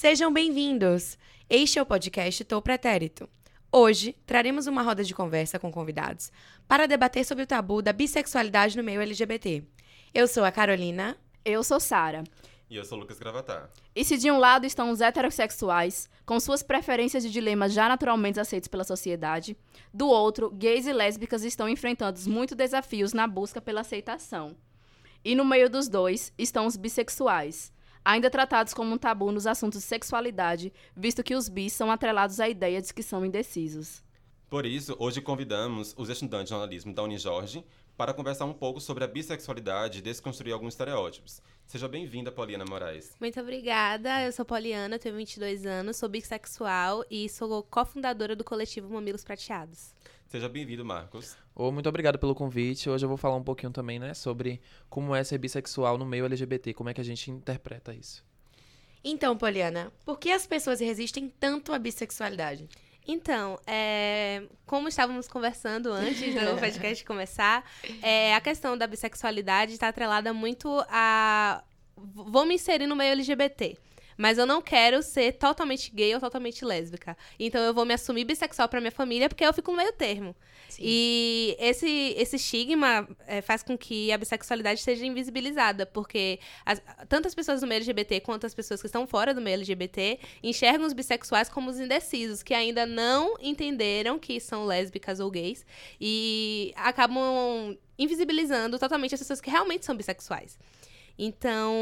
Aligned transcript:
Sejam 0.00 0.32
bem-vindos! 0.32 1.18
Este 1.50 1.80
é 1.80 1.82
o 1.82 1.84
podcast 1.84 2.44
Tô 2.44 2.62
Pretérito. 2.62 3.28
Hoje, 3.72 4.14
traremos 4.24 4.68
uma 4.68 4.80
roda 4.80 5.02
de 5.02 5.12
conversa 5.12 5.58
com 5.58 5.72
convidados 5.72 6.30
para 6.68 6.86
debater 6.86 7.24
sobre 7.24 7.42
o 7.42 7.46
tabu 7.48 7.82
da 7.82 7.92
bissexualidade 7.92 8.76
no 8.76 8.84
meio 8.84 9.00
LGBT. 9.00 9.64
Eu 10.14 10.28
sou 10.28 10.44
a 10.44 10.52
Carolina. 10.52 11.16
Eu 11.44 11.64
sou 11.64 11.80
Sara. 11.80 12.22
E 12.70 12.76
eu 12.76 12.84
sou 12.84 12.96
Lucas 12.96 13.18
Gravatar. 13.18 13.70
E 13.92 14.04
se 14.04 14.16
de 14.16 14.30
um 14.30 14.38
lado 14.38 14.64
estão 14.64 14.88
os 14.92 15.00
heterossexuais, 15.00 16.08
com 16.24 16.38
suas 16.38 16.62
preferências 16.62 17.24
e 17.24 17.28
dilemas 17.28 17.72
já 17.72 17.88
naturalmente 17.88 18.38
aceitos 18.38 18.68
pela 18.68 18.84
sociedade, 18.84 19.56
do 19.92 20.06
outro, 20.06 20.48
gays 20.48 20.86
e 20.86 20.92
lésbicas 20.92 21.42
estão 21.42 21.68
enfrentando 21.68 22.20
muitos 22.30 22.56
desafios 22.56 23.12
na 23.12 23.26
busca 23.26 23.60
pela 23.60 23.80
aceitação. 23.80 24.54
E 25.24 25.34
no 25.34 25.44
meio 25.44 25.68
dos 25.68 25.88
dois 25.88 26.32
estão 26.38 26.66
os 26.66 26.76
bissexuais, 26.76 27.72
ainda 28.08 28.30
tratados 28.30 28.72
como 28.72 28.94
um 28.94 28.96
tabu 28.96 29.30
nos 29.30 29.46
assuntos 29.46 29.80
de 29.80 29.86
sexualidade, 29.86 30.72
visto 30.96 31.22
que 31.22 31.34
os 31.34 31.46
bis 31.46 31.74
são 31.74 31.90
atrelados 31.90 32.40
à 32.40 32.48
ideia 32.48 32.80
de 32.80 32.94
que 32.94 33.02
são 33.02 33.22
indecisos. 33.22 34.02
Por 34.48 34.64
isso, 34.64 34.96
hoje 34.98 35.20
convidamos 35.20 35.94
os 35.94 36.08
estudantes 36.08 36.46
de 36.46 36.50
jornalismo 36.54 36.94
da 36.94 37.02
Unijorge 37.02 37.62
para 37.98 38.14
conversar 38.14 38.46
um 38.46 38.54
pouco 38.54 38.80
sobre 38.80 39.04
a 39.04 39.06
bissexualidade 39.06 39.98
e 39.98 40.00
desconstruir 40.00 40.54
alguns 40.54 40.72
estereótipos. 40.72 41.42
Seja 41.66 41.86
bem-vinda, 41.86 42.32
Poliana 42.32 42.64
Moraes. 42.64 43.14
Muito 43.20 43.38
obrigada. 43.40 44.22
Eu 44.22 44.32
sou 44.32 44.42
Poliana, 44.42 44.98
tenho 44.98 45.14
22 45.14 45.66
anos, 45.66 45.98
sou 45.98 46.08
bissexual 46.08 47.04
e 47.10 47.28
sou 47.28 47.62
cofundadora 47.62 48.34
do 48.34 48.42
coletivo 48.42 48.90
Mamilos 48.90 49.22
Prateados. 49.22 49.92
Seja 50.28 50.46
bem-vindo, 50.46 50.84
Marcos. 50.84 51.38
Oh, 51.54 51.72
muito 51.72 51.88
obrigado 51.88 52.18
pelo 52.18 52.34
convite. 52.34 52.90
Hoje 52.90 53.02
eu 53.02 53.08
vou 53.08 53.16
falar 53.16 53.36
um 53.36 53.42
pouquinho 53.42 53.72
também, 53.72 53.98
né, 53.98 54.12
sobre 54.12 54.60
como 54.90 55.14
é 55.14 55.24
ser 55.24 55.38
bissexual 55.38 55.96
no 55.96 56.04
meio 56.04 56.26
LGBT, 56.26 56.74
como 56.74 56.90
é 56.90 56.94
que 56.94 57.00
a 57.00 57.04
gente 57.04 57.30
interpreta 57.30 57.94
isso. 57.94 58.22
Então, 59.02 59.38
Poliana, 59.38 59.90
por 60.04 60.18
que 60.18 60.30
as 60.30 60.46
pessoas 60.46 60.80
resistem 60.80 61.32
tanto 61.40 61.72
à 61.72 61.78
bissexualidade? 61.78 62.68
Então, 63.06 63.58
é, 63.66 64.42
como 64.66 64.86
estávamos 64.86 65.26
conversando 65.28 65.90
antes 65.90 66.34
do 66.34 66.56
podcast 66.60 67.02
começar, 67.06 67.64
é, 68.02 68.34
a 68.34 68.40
questão 68.42 68.76
da 68.76 68.86
bissexualidade 68.86 69.72
está 69.72 69.88
atrelada 69.88 70.34
muito 70.34 70.68
a. 70.90 71.64
Vou 71.96 72.44
me 72.44 72.56
inserir 72.56 72.86
no 72.86 72.94
meio 72.94 73.12
LGBT. 73.12 73.78
Mas 74.18 74.36
eu 74.36 74.44
não 74.44 74.60
quero 74.60 75.00
ser 75.00 75.34
totalmente 75.34 75.92
gay 75.94 76.12
ou 76.12 76.20
totalmente 76.20 76.64
lésbica. 76.64 77.16
Então 77.38 77.62
eu 77.62 77.72
vou 77.72 77.84
me 77.84 77.94
assumir 77.94 78.24
bissexual 78.24 78.68
pra 78.68 78.80
minha 78.80 78.90
família, 78.90 79.28
porque 79.28 79.44
eu 79.44 79.54
fico 79.54 79.70
no 79.70 79.76
meio 79.76 79.92
termo. 79.92 80.34
Sim. 80.68 80.82
E 80.84 81.56
esse, 81.58 82.14
esse 82.16 82.36
estigma 82.36 83.08
é, 83.28 83.40
faz 83.40 83.62
com 83.62 83.78
que 83.78 84.10
a 84.10 84.18
bissexualidade 84.18 84.82
seja 84.82 85.06
invisibilizada, 85.06 85.86
porque 85.86 86.40
as, 86.66 86.82
tanto 87.08 87.28
as 87.28 87.34
pessoas 87.34 87.60
do 87.60 87.66
meio 87.66 87.78
LGBT 87.78 88.20
quanto 88.20 88.44
as 88.44 88.54
pessoas 88.54 88.80
que 88.80 88.86
estão 88.86 89.06
fora 89.06 89.32
do 89.32 89.40
meio 89.40 89.54
LGBT 89.54 90.18
enxergam 90.42 90.84
os 90.84 90.92
bissexuais 90.92 91.48
como 91.48 91.70
os 91.70 91.78
indecisos, 91.78 92.42
que 92.42 92.52
ainda 92.52 92.84
não 92.84 93.36
entenderam 93.40 94.18
que 94.18 94.40
são 94.40 94.66
lésbicas 94.66 95.20
ou 95.20 95.30
gays, 95.30 95.64
e 96.00 96.72
acabam 96.76 97.78
invisibilizando 97.96 98.78
totalmente 98.78 99.14
as 99.14 99.20
pessoas 99.20 99.40
que 99.40 99.50
realmente 99.50 99.84
são 99.84 99.96
bissexuais. 99.96 100.58
Então, 101.18 101.74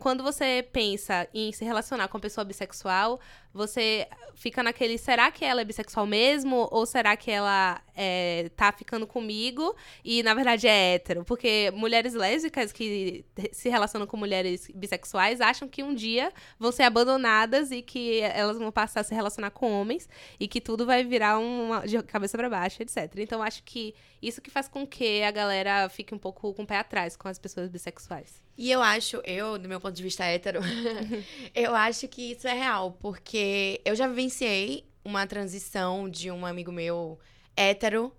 quando 0.00 0.24
você 0.24 0.66
pensa 0.72 1.28
em 1.32 1.52
se 1.52 1.64
relacionar 1.64 2.08
com 2.08 2.16
uma 2.18 2.22
pessoa 2.22 2.44
bissexual, 2.44 3.20
você 3.52 4.08
fica 4.34 4.62
naquele, 4.62 4.98
será 4.98 5.30
que 5.30 5.44
ela 5.44 5.60
é 5.60 5.64
bissexual 5.64 6.06
mesmo? 6.06 6.68
Ou 6.70 6.86
será 6.86 7.16
que 7.16 7.30
ela 7.30 7.80
é, 7.94 8.50
tá 8.56 8.72
ficando 8.72 9.06
comigo 9.06 9.76
e, 10.04 10.22
na 10.22 10.34
verdade, 10.34 10.66
é 10.66 10.94
hétero? 10.94 11.24
Porque 11.24 11.70
mulheres 11.74 12.14
lésbicas 12.14 12.72
que 12.72 13.24
se 13.52 13.68
relacionam 13.68 14.06
com 14.06 14.16
mulheres 14.16 14.70
bissexuais 14.74 15.40
acham 15.40 15.68
que 15.68 15.82
um 15.82 15.94
dia 15.94 16.32
vão 16.58 16.72
ser 16.72 16.84
abandonadas 16.84 17.70
e 17.70 17.82
que 17.82 18.20
elas 18.20 18.58
vão 18.58 18.72
passar 18.72 19.00
a 19.00 19.04
se 19.04 19.14
relacionar 19.14 19.50
com 19.50 19.70
homens 19.70 20.08
e 20.40 20.48
que 20.48 20.60
tudo 20.60 20.86
vai 20.86 21.04
virar 21.04 21.38
uma, 21.38 21.86
de 21.86 22.02
cabeça 22.02 22.36
para 22.36 22.48
baixo, 22.48 22.82
etc. 22.82 23.12
Então, 23.18 23.42
acho 23.42 23.62
que 23.62 23.94
isso 24.20 24.40
que 24.40 24.50
faz 24.50 24.68
com 24.68 24.86
que 24.86 25.22
a 25.22 25.30
galera 25.30 25.88
fique 25.88 26.14
um 26.14 26.18
pouco 26.18 26.54
com 26.54 26.62
o 26.62 26.66
pé 26.66 26.78
atrás 26.78 27.16
com 27.16 27.28
as 27.28 27.38
pessoas 27.38 27.68
bissexuais. 27.68 28.40
E 28.56 28.70
eu 28.70 28.82
acho, 28.82 29.20
eu, 29.24 29.58
do 29.58 29.68
meu 29.68 29.80
ponto 29.80 29.94
de 29.94 30.02
vista 30.02 30.24
hétero, 30.24 30.60
eu 31.54 31.74
acho 31.74 32.06
que 32.06 32.32
isso 32.32 32.46
é 32.46 32.52
real, 32.52 32.92
porque 33.00 33.38
porque 33.42 33.80
eu 33.84 33.96
já 33.96 34.06
vivenciei 34.06 34.84
uma 35.04 35.26
transição 35.26 36.08
de 36.08 36.30
um 36.30 36.46
amigo 36.46 36.70
meu 36.70 37.18
hétero 37.56 38.12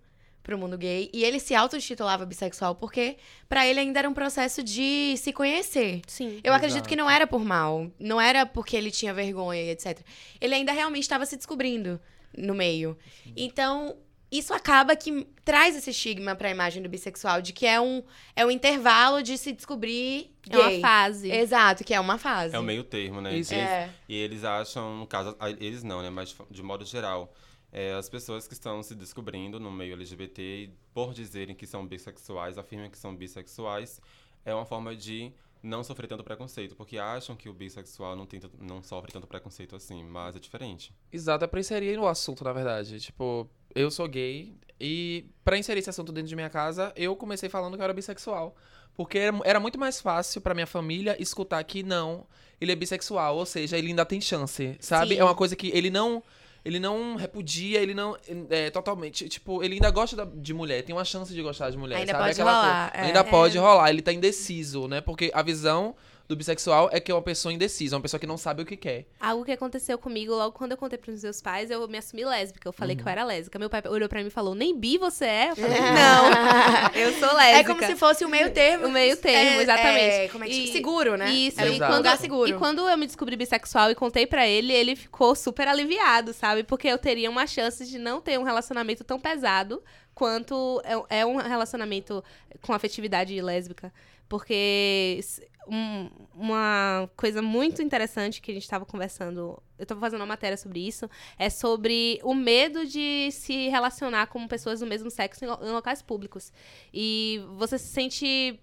pro 0.43 0.57
mundo 0.57 0.77
gay 0.77 1.09
e 1.13 1.23
ele 1.23 1.39
se 1.39 1.55
auto-intitulava 1.55 2.25
bissexual 2.25 2.75
porque 2.75 3.15
para 3.47 3.65
ele 3.65 3.79
ainda 3.79 3.99
era 3.99 4.09
um 4.09 4.13
processo 4.13 4.61
de 4.61 5.15
se 5.15 5.31
conhecer. 5.31 6.01
Sim. 6.05 6.41
Eu 6.43 6.51
Exato. 6.51 6.55
acredito 6.55 6.89
que 6.89 6.97
não 6.97 7.09
era 7.09 7.25
por 7.25 7.45
mal, 7.45 7.89
não 7.97 8.19
era 8.19 8.45
porque 8.45 8.75
ele 8.75 8.91
tinha 8.91 9.13
vergonha 9.13 9.61
e 9.61 9.69
etc. 9.69 10.01
Ele 10.41 10.55
ainda 10.55 10.73
realmente 10.73 11.03
estava 11.03 11.25
se 11.25 11.37
descobrindo 11.37 12.01
no 12.37 12.53
meio. 12.53 12.97
Sim. 13.23 13.33
Então, 13.37 13.95
isso 14.33 14.51
acaba 14.51 14.95
que 14.95 15.27
traz 15.45 15.75
esse 15.75 15.91
estigma 15.91 16.35
para 16.35 16.47
a 16.47 16.51
imagem 16.51 16.81
do 16.81 16.89
bissexual 16.89 17.39
de 17.39 17.53
que 17.53 17.67
é 17.67 17.79
um, 17.79 18.01
é 18.35 18.43
um 18.43 18.49
intervalo 18.49 19.21
de 19.21 19.37
se 19.37 19.51
descobrir 19.51 20.31
gay. 20.41 20.59
É 20.59 20.67
uma 20.67 20.79
fase. 20.81 21.31
Exato, 21.31 21.83
que 21.83 21.93
é 21.93 21.99
uma 21.99 22.17
fase. 22.17 22.55
É 22.55 22.59
o 22.59 22.63
meio 22.63 22.83
termo, 22.83 23.21
né? 23.21 23.37
Isso. 23.37 23.53
É. 23.53 23.91
E 24.09 24.15
eles 24.15 24.43
acham, 24.43 24.97
no 24.97 25.05
caso, 25.05 25.37
eles 25.59 25.83
não, 25.83 26.01
né? 26.01 26.09
Mas 26.09 26.35
de 26.49 26.63
modo 26.63 26.83
geral, 26.83 27.31
é, 27.71 27.93
as 27.93 28.09
pessoas 28.09 28.47
que 28.47 28.53
estão 28.53 28.81
se 28.81 28.95
descobrindo 28.95 29.59
no 29.59 29.71
meio 29.71 29.93
LGBT, 29.93 30.71
por 30.93 31.13
dizerem 31.13 31.55
que 31.55 31.67
são 31.67 31.85
bissexuais, 31.85 32.57
afirmam 32.57 32.89
que 32.89 32.97
são 32.97 33.15
bissexuais, 33.15 34.01
é 34.43 34.53
uma 34.53 34.65
forma 34.65 34.95
de 34.95 35.31
não 35.63 35.81
sofrer 35.81 36.07
tanto 36.07 36.23
preconceito, 36.23 36.75
porque 36.75 36.97
acham 36.97 37.35
que 37.37 37.47
o 37.47 37.53
bissexual 37.53 38.17
não, 38.17 38.25
tem, 38.25 38.41
não 38.59 38.83
sofre 38.83 39.13
tanto 39.13 39.25
preconceito 39.25 39.75
assim, 39.75 40.03
mas 40.03 40.35
é 40.35 40.39
diferente. 40.39 40.93
Exato, 41.11 41.45
é 41.45 41.47
pra 41.47 41.61
inserir 41.61 41.95
no 41.95 42.05
assunto, 42.05 42.43
na 42.43 42.51
verdade. 42.51 42.99
Tipo, 42.99 43.49
eu 43.73 43.89
sou 43.89 44.07
gay 44.07 44.53
e 44.79 45.25
para 45.45 45.57
inserir 45.57 45.79
esse 45.79 45.89
assunto 45.89 46.11
dentro 46.11 46.27
de 46.27 46.35
minha 46.35 46.49
casa, 46.49 46.91
eu 46.97 47.15
comecei 47.15 47.47
falando 47.47 47.75
que 47.75 47.81
eu 47.81 47.85
era 47.85 47.93
bissexual. 47.93 48.55
Porque 48.93 49.17
era 49.43 49.59
muito 49.59 49.79
mais 49.79 50.01
fácil 50.01 50.41
para 50.41 50.53
minha 50.53 50.67
família 50.67 51.15
escutar 51.19 51.63
que 51.63 51.81
não, 51.81 52.27
ele 52.61 52.71
é 52.71 52.75
bissexual, 52.75 53.37
ou 53.37 53.45
seja, 53.45 53.77
ele 53.77 53.87
ainda 53.87 54.05
tem 54.05 54.21
chance, 54.21 54.75
sabe? 54.79 55.15
Sim. 55.15 55.21
É 55.21 55.23
uma 55.23 55.33
coisa 55.33 55.55
que 55.55 55.69
ele 55.73 55.89
não 55.89 56.21
ele 56.65 56.79
não 56.79 57.15
repudia, 57.15 57.81
ele 57.81 57.93
não. 57.93 58.17
É, 58.49 58.69
totalmente. 58.69 59.27
Tipo, 59.27 59.63
ele 59.63 59.75
ainda 59.75 59.91
gosta 59.91 60.25
de 60.25 60.53
mulher, 60.53 60.83
tem 60.83 60.95
uma 60.95 61.03
chance 61.03 61.33
de 61.33 61.41
gostar 61.41 61.69
de 61.69 61.77
mulher. 61.77 61.97
Ainda 61.97 62.11
sabe? 62.13 62.23
pode 62.23 62.41
Aquela 62.41 62.61
rolar. 62.61 62.91
É, 62.93 63.01
ainda 63.01 63.19
é. 63.19 63.23
pode 63.23 63.57
rolar, 63.57 63.89
ele 63.89 64.01
tá 64.01 64.13
indeciso, 64.13 64.87
né? 64.87 65.01
Porque 65.01 65.29
a 65.33 65.41
visão 65.41 65.95
do 66.27 66.35
bissexual 66.35 66.89
é 66.91 66.99
que 66.99 67.11
é 67.11 67.15
uma 67.15 67.21
pessoa 67.21 67.53
indecisa, 67.53 67.95
uma 67.95 68.01
pessoa 68.01 68.19
que 68.19 68.25
não 68.25 68.37
sabe 68.37 68.63
o 68.63 68.65
que 68.65 68.77
quer. 68.77 69.05
Algo 69.19 69.43
que 69.43 69.51
aconteceu 69.51 69.97
comigo 69.97 70.33
logo 70.33 70.53
quando 70.53 70.71
eu 70.71 70.77
contei 70.77 70.97
pros 70.97 71.21
meus 71.21 71.41
pais, 71.41 71.69
eu 71.69 71.85
me 71.87 71.97
assumi 71.97 72.23
lésbica. 72.23 72.67
Eu 72.67 72.73
falei 72.73 72.95
uhum. 72.95 73.03
que 73.03 73.07
eu 73.07 73.11
era 73.11 73.23
lésbica. 73.23 73.59
Meu 73.59 73.69
pai 73.69 73.83
olhou 73.87 74.07
pra 74.07 74.21
mim 74.21 74.27
e 74.27 74.31
falou: 74.31 74.55
Nem 74.55 74.77
bi 74.77 74.97
você 74.97 75.25
é? 75.25 75.51
Eu 75.51 75.55
falei: 75.55 75.79
Não, 75.91 76.91
eu 76.93 77.13
sou 77.19 77.35
lésbica. 77.35 77.59
É 77.59 77.63
como 77.63 77.85
se 77.85 77.95
fosse 77.95 78.23
o 78.23 78.29
meio 78.29 78.51
termo. 78.53 78.87
O 78.87 78.91
meio 78.91 79.17
termo, 79.17 79.59
é, 79.59 79.63
exatamente. 79.63 80.15
É, 80.15 80.27
como 80.29 80.43
é 80.43 80.47
que, 80.47 80.53
e, 80.53 80.71
seguro, 80.71 81.17
né? 81.17 81.29
Isso, 81.31 81.59
é, 81.59 81.69
e 81.69 81.77
quando, 81.77 81.97
lugar 81.97 82.17
seguro. 82.17 82.49
E 82.49 82.53
quando 82.53 82.87
eu 82.87 82.97
me 82.97 83.05
descobri 83.05 83.35
bissexual 83.35 83.91
e 83.91 83.95
contei 83.95 84.25
pra 84.25 84.47
ele, 84.47 84.71
ele 84.71 84.95
ficou 84.95 85.35
super 85.35 85.67
aliviado, 85.67 86.33
sabe? 86.33 86.63
Porque 86.63 86.87
eu 86.87 86.97
teria 86.97 87.29
uma 87.29 87.45
chance 87.45 87.85
de 87.85 87.99
não 87.99 88.21
ter 88.21 88.39
um 88.39 88.43
relacionamento 88.43 89.03
tão 89.03 89.19
pesado 89.19 89.83
quanto 90.13 90.81
é, 90.85 91.19
é 91.19 91.25
um 91.25 91.35
relacionamento 91.37 92.23
com 92.61 92.73
afetividade 92.73 93.39
lésbica. 93.41 93.91
Porque 94.29 95.19
um, 95.67 96.09
uma 96.33 97.09
coisa 97.15 97.41
muito 97.41 97.81
interessante 97.81 98.41
que 98.41 98.51
a 98.51 98.53
gente 98.53 98.63
estava 98.63 98.85
conversando, 98.85 99.61
eu 99.77 99.83
estava 99.83 99.99
fazendo 99.99 100.19
uma 100.21 100.25
matéria 100.25 100.57
sobre 100.57 100.85
isso, 100.85 101.09
é 101.37 101.49
sobre 101.49 102.19
o 102.23 102.33
medo 102.33 102.85
de 102.85 103.29
se 103.31 103.69
relacionar 103.69 104.27
com 104.27 104.47
pessoas 104.47 104.79
do 104.79 104.87
mesmo 104.87 105.09
sexo 105.09 105.45
em, 105.45 105.47
em 105.47 105.71
locais 105.71 106.01
públicos. 106.01 106.51
E 106.93 107.41
você 107.55 107.77
se 107.77 107.87
sente 107.87 108.59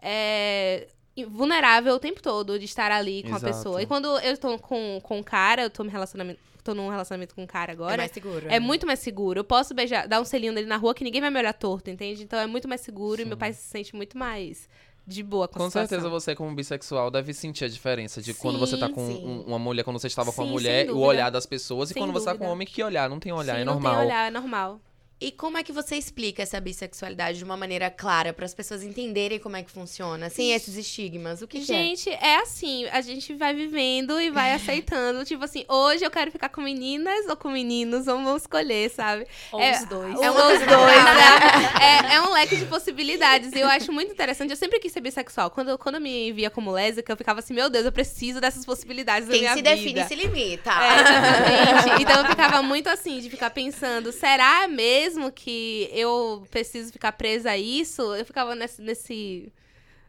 é, 0.00 0.88
vulnerável 1.28 1.94
o 1.94 1.98
tempo 1.98 2.22
todo 2.22 2.58
de 2.58 2.64
estar 2.64 2.90
ali 2.90 3.22
com 3.22 3.30
Exato. 3.30 3.46
a 3.46 3.48
pessoa. 3.48 3.82
E 3.82 3.86
quando 3.86 4.06
eu 4.18 4.32
estou 4.32 4.58
com, 4.58 5.00
com 5.02 5.18
um 5.18 5.22
cara, 5.22 5.62
eu 5.62 5.68
estou 5.68 5.84
me 5.84 5.90
relacionando 5.90 6.36
tô 6.62 6.74
num 6.74 6.88
relacionamento 6.88 7.34
com 7.34 7.42
um 7.42 7.46
cara 7.46 7.72
agora. 7.72 7.94
É 7.94 7.96
mais 7.96 8.12
seguro. 8.12 8.46
É 8.46 8.50
né? 8.50 8.60
muito 8.60 8.86
mais 8.86 9.00
seguro. 9.00 9.40
Eu 9.40 9.44
posso 9.44 9.74
beijar, 9.74 10.06
dar 10.06 10.20
um 10.20 10.24
selinho 10.24 10.52
nele 10.52 10.66
na 10.68 10.76
rua 10.76 10.94
que 10.94 11.02
ninguém 11.02 11.20
vai 11.20 11.28
me 11.28 11.38
olhar 11.38 11.52
torto, 11.52 11.90
entende? 11.90 12.22
Então 12.22 12.38
é 12.38 12.46
muito 12.46 12.68
mais 12.68 12.80
seguro 12.80 13.16
Sim. 13.16 13.22
e 13.22 13.24
meu 13.24 13.36
pai 13.36 13.52
se 13.52 13.62
sente 13.62 13.94
muito 13.96 14.16
mais 14.16 14.68
de 15.06 15.22
boa 15.22 15.48
com, 15.48 15.58
com 15.58 15.70
certeza 15.70 16.08
você 16.08 16.34
como 16.34 16.54
bissexual 16.54 17.10
deve 17.10 17.34
sentir 17.34 17.64
a 17.64 17.68
diferença 17.68 18.22
de 18.22 18.32
sim, 18.32 18.38
quando 18.40 18.58
você 18.58 18.78
tá 18.78 18.88
com 18.88 19.02
um, 19.02 19.42
uma 19.42 19.58
mulher 19.58 19.82
quando 19.82 19.98
você 19.98 20.06
estava 20.06 20.30
sim, 20.30 20.36
com 20.36 20.42
a 20.42 20.46
mulher 20.46 20.90
o 20.90 20.98
olhar 20.98 21.30
das 21.30 21.44
pessoas 21.44 21.88
sem 21.88 21.96
e 21.96 22.00
quando 22.00 22.12
dúvida. 22.12 22.32
você 22.32 22.38
tá 22.38 22.38
com 22.38 22.48
um 22.48 22.52
homem 22.52 22.66
que 22.66 22.82
olhar? 22.82 23.10
Não 23.10 23.18
tem 23.18 23.32
olhar 23.32 23.56
sim, 23.56 23.62
é 23.62 23.64
normal 23.64 23.92
não 23.92 24.00
tem 24.00 24.06
olhar 24.08 24.26
é 24.28 24.30
normal 24.30 24.80
E 25.22 25.30
como 25.30 25.56
é 25.56 25.62
que 25.62 25.70
você 25.70 25.94
explica 25.94 26.42
essa 26.42 26.60
bissexualidade 26.60 27.38
de 27.38 27.44
uma 27.44 27.56
maneira 27.56 27.88
clara 27.88 28.32
para 28.32 28.44
as 28.44 28.52
pessoas 28.52 28.82
entenderem 28.82 29.38
como 29.38 29.56
é 29.56 29.62
que 29.62 29.70
funciona, 29.70 30.28
sem 30.28 30.52
esses 30.52 30.76
estigmas? 30.76 31.42
O 31.42 31.46
que, 31.46 31.60
que 31.60 31.64
gente, 31.64 32.10
é? 32.10 32.18
é? 32.20 32.36
assim, 32.38 32.86
a 32.88 33.00
gente 33.00 33.32
vai 33.34 33.54
vivendo 33.54 34.20
e 34.20 34.30
vai 34.30 34.52
aceitando. 34.54 35.24
tipo 35.24 35.44
assim, 35.44 35.64
hoje 35.68 36.04
eu 36.04 36.10
quero 36.10 36.32
ficar 36.32 36.48
com 36.48 36.60
meninas 36.60 37.26
ou 37.28 37.36
com 37.36 37.50
meninos, 37.50 38.06
vamos 38.06 38.42
escolher, 38.42 38.90
sabe? 38.90 39.24
Ou 39.52 39.60
é, 39.60 39.78
os 39.78 39.84
dois. 39.86 40.20
É 40.20 40.30
um 40.30 40.34
os 40.34 40.58
dois, 40.58 41.04
né? 41.04 42.10
é, 42.10 42.14
é, 42.14 42.22
um 42.22 42.32
leque 42.32 42.56
de 42.56 42.64
possibilidades. 42.66 43.52
E 43.52 43.60
eu 43.60 43.68
acho 43.68 43.92
muito 43.92 44.10
interessante. 44.10 44.50
Eu 44.50 44.56
sempre 44.56 44.80
quis 44.80 44.90
ser 44.90 45.00
bissexual. 45.00 45.52
Quando, 45.52 45.78
quando 45.78 45.96
eu 45.96 46.00
me 46.00 46.32
via 46.32 46.50
como 46.50 46.72
lésbica, 46.72 47.12
eu 47.12 47.16
ficava 47.16 47.38
assim, 47.38 47.54
meu 47.54 47.70
Deus, 47.70 47.84
eu 47.84 47.92
preciso 47.92 48.40
dessas 48.40 48.64
possibilidades 48.64 49.28
Quem 49.28 49.42
na 49.42 49.54
minha 49.54 49.54
vida. 49.54 49.70
Quem 49.70 49.78
se 49.78 49.94
define 49.94 50.08
se 50.08 50.14
limita. 50.16 50.70
É, 50.70 51.00
exatamente. 51.00 52.02
então 52.02 52.22
eu 52.22 52.26
ficava 52.28 52.60
muito 52.60 52.88
assim, 52.88 53.20
de 53.20 53.30
ficar 53.30 53.50
pensando, 53.50 54.10
será 54.10 54.66
mesmo? 54.66 55.11
Mesmo 55.12 55.30
que 55.30 55.88
eu 55.92 56.46
preciso 56.50 56.92
ficar 56.92 57.12
presa 57.12 57.50
a 57.50 57.58
isso, 57.58 58.14
eu 58.14 58.24
ficava 58.24 58.54
nesse, 58.54 58.80
nesse 58.80 59.52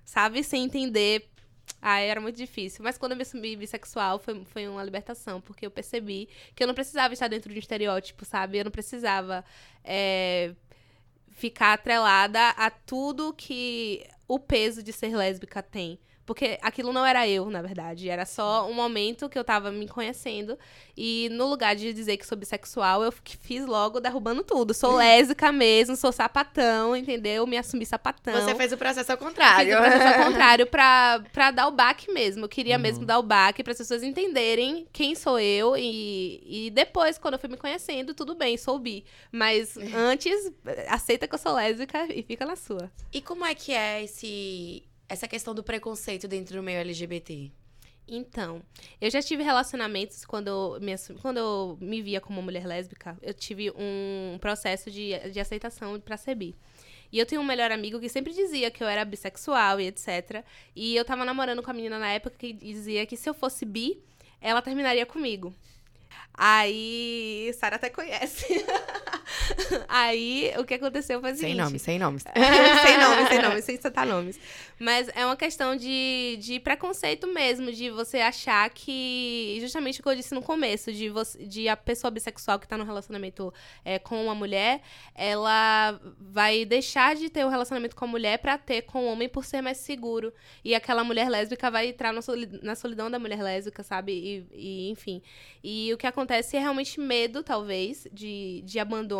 sabe, 0.06 0.44
sem 0.44 0.64
entender. 0.64 1.30
Ah, 1.82 2.00
era 2.00 2.22
muito 2.22 2.38
difícil. 2.38 2.84
Mas 2.84 2.98
quando 2.98 3.12
eu 3.12 3.18
me 3.18 3.24
assumi 3.24 3.56
bissexual, 3.56 4.20
foi, 4.20 4.44
foi 4.46 4.68
uma 4.68 4.84
libertação, 4.84 5.42
porque 5.42 5.66
eu 5.66 5.72
percebi 5.72 6.30
que 6.56 6.64
eu 6.64 6.68
não 6.68 6.74
precisava 6.74 7.14
estar 7.14 7.28
dentro 7.28 7.50
de 7.50 7.56
um 7.56 7.60
estereótipo, 7.60 8.24
sabe? 8.26 8.58
Eu 8.60 8.66
não 8.66 8.72
precisava 8.72 9.44
é, 9.84 10.54
ficar 11.32 11.74
atrelada 11.74 12.50
a 12.50 12.70
tudo 12.70 13.34
que 13.34 14.06
o 14.28 14.40
peso 14.40 14.82
de 14.82 14.94
ser 14.94 15.16
lésbica 15.16 15.62
tem. 15.62 16.00
Porque 16.26 16.58
aquilo 16.62 16.94
não 16.94 17.06
era 17.06 17.28
eu, 17.28 17.50
na 17.50 17.62
verdade. 17.62 18.10
Era 18.10 18.26
só 18.26 18.68
um 18.70 18.74
momento 18.74 19.28
que 19.28 19.38
eu 19.38 19.44
tava 19.44 19.72
me 19.72 19.88
conhecendo. 19.88 20.58
E 20.96 21.28
no 21.32 21.48
lugar 21.48 21.76
de 21.76 21.92
dizer 21.92 22.18
que 22.18 22.26
sou 22.26 22.38
bissexual, 22.38 23.04
eu 23.04 23.12
fiz 23.12 23.66
logo 23.66 24.00
derrubando 24.00 24.44
tudo. 24.44 24.74
Sou 24.74 24.96
lésbica 24.98 25.52
mesmo, 25.52 25.96
sou 25.96 26.12
sapatão, 26.12 26.96
entendeu? 26.96 27.46
Me 27.46 27.58
assumi 27.58 27.86
sapatão. 27.86 28.34
Você 28.34 28.56
fez 28.56 28.72
o 28.72 28.78
processo 28.78 29.12
ao 29.12 29.18
contrário. 29.18 29.76
Fiz 29.76 29.76
o 29.76 29.90
processo 29.90 30.20
ao 30.20 30.26
contrário 30.26 30.68
pra, 30.68 31.24
pra 31.34 31.52
dar 31.52 31.68
o 31.68 31.72
baque 31.72 32.12
mesmo. 32.12 32.46
Eu 32.46 32.50
queria 32.50 32.76
uhum. 32.76 32.82
mesmo 32.82 33.06
dar 33.06 33.20
o 33.20 33.24
baque 33.24 33.62
as 33.62 33.78
pessoas 33.78 34.04
entenderem 34.04 34.88
quem 34.94 35.16
sou 35.16 35.40
eu. 35.40 35.76
E, 35.76 36.68
e 36.68 36.70
depois, 36.72 37.18
quando 37.18 37.34
eu 37.34 37.40
fui 37.40 37.50
me 37.50 37.58
conhecendo, 37.58 38.14
tudo 38.14 38.34
bem, 38.34 38.56
sou 38.58 38.80
bi. 38.80 39.04
Mas 39.32 39.76
antes, 39.94 40.52
aceita 40.88 41.28
que 41.28 41.36
eu 41.36 41.40
sou 41.40 41.54
lésbica 41.54 42.06
e 42.14 42.24
fica 42.24 42.46
na 42.46 42.56
sua. 42.56 42.90
E 43.12 43.22
como 43.22 43.46
é 43.46 43.54
que 43.54 43.74
é 43.74 44.04
esse 44.04 44.84
essa 45.08 45.28
questão 45.28 45.54
do 45.54 45.64
preconceito 45.64 46.28
dentro 46.28 46.56
do 46.56 46.64
meio 46.64 46.80
LGBT? 46.80 47.52
Então, 48.08 48.62
eu 49.00 49.10
já 49.10 49.22
tive 49.22 49.44
relacionamentos 49.44 50.26
quando 50.26 50.48
eu 50.48 50.78
me, 50.82 50.94
quando 51.22 51.38
eu 51.38 51.78
me 51.80 52.02
via 52.02 52.20
como 52.20 52.38
uma 52.38 52.44
mulher 52.44 52.66
lésbica, 52.66 53.18
eu 53.22 53.34
tive 53.34 53.72
um 53.72 54.38
processo 54.40 54.92
de, 54.92 55.18
de 55.30 55.40
aceitação 55.40 56.00
para 56.00 56.18
ser 56.18 56.36
bi. 56.36 56.56
E 57.12 57.20
eu 57.20 57.26
tenho 57.26 57.42
um 57.42 57.46
melhor 57.46 57.72
amigo 57.72 58.00
que 58.00 58.10
sempre 58.10 58.34
dizia 58.34 58.72
que 58.72 58.84
eu 58.84 58.88
era 58.88 59.06
bissexual 59.06 59.80
e 59.80 59.88
etc. 59.88 60.44
E 60.76 60.96
eu 60.96 61.06
tava 61.06 61.24
namorando 61.24 61.62
com 61.62 61.70
a 61.70 61.74
menina 61.74 62.00
na 62.00 62.10
época 62.10 62.36
que 62.38 62.52
dizia 62.52 63.06
que 63.06 63.16
se 63.16 63.30
eu 63.30 63.34
fosse 63.34 63.66
bi, 63.66 64.02
ela 64.42 64.62
terminaria 64.62 65.06
comigo. 65.06 65.54
Aí, 66.34 67.54
Sara 67.54 67.76
até 67.76 67.90
conhece. 67.90 68.46
Aí, 69.88 70.52
o 70.58 70.66
que 70.66 70.74
aconteceu 70.74 71.20
foi 71.22 71.32
o 71.32 71.36
seguinte... 71.36 71.54
Sem 71.54 71.64
nomes, 71.64 71.82
sem 71.82 72.00
nomes. 72.00 72.24
sem 72.24 72.98
nomes, 72.98 73.28
sem 73.28 73.42
nomes, 73.42 73.66
sem 73.66 73.82
citar 73.82 74.06
nomes. 74.06 74.40
Mas 74.80 75.10
é 75.16 75.26
uma 75.26 75.36
questão 75.36 75.76
de, 75.76 76.38
de 76.42 76.60
preconceito 76.60 77.28
mesmo, 77.28 77.72
de 77.72 77.90
você 77.90 78.20
achar 78.20 78.70
que... 78.70 79.58
Justamente 79.62 80.00
o 80.00 80.04
que 80.04 80.10
eu 80.10 80.16
disse 80.16 80.34
no 80.34 80.42
começo, 80.42 80.92
de, 80.92 81.10
você, 81.10 81.46
de 81.46 81.70
a 81.70 81.78
pessoa 81.78 82.12
bissexual 82.12 82.60
que 82.60 82.68
tá 82.68 82.78
no 82.78 82.84
relacionamento 82.84 83.54
é, 83.86 83.98
com 84.00 84.24
uma 84.24 84.36
mulher, 84.36 84.82
ela 85.16 86.00
vai 86.20 86.66
deixar 86.66 87.16
de 87.16 87.30
ter 87.30 87.44
o 87.44 87.48
um 87.48 87.52
relacionamento 87.52 87.96
com 87.96 88.06
a 88.06 88.08
mulher 88.08 88.40
para 88.40 88.58
ter 88.58 88.84
com 88.84 89.06
o 89.06 89.12
homem 89.12 89.30
por 89.30 89.46
ser 89.46 89.62
mais 89.62 89.78
seguro. 89.78 90.34
E 90.64 90.76
aquela 90.76 91.04
mulher 91.04 91.30
lésbica 91.30 91.72
vai 91.72 91.88
entrar 91.88 92.14
na 92.14 92.76
solidão 92.76 93.10
da 93.10 93.20
mulher 93.20 93.42
lésbica, 93.42 93.84
sabe? 93.84 94.12
E, 94.12 94.48
e 94.52 94.90
enfim. 94.90 95.22
E 95.64 95.94
o 95.94 95.98
que 95.98 96.06
acontece 96.06 96.58
é 96.58 96.60
realmente 96.60 97.00
medo, 97.00 97.42
talvez, 97.42 98.08
de, 98.12 98.62
de 98.66 98.80
abandono. 98.80 99.13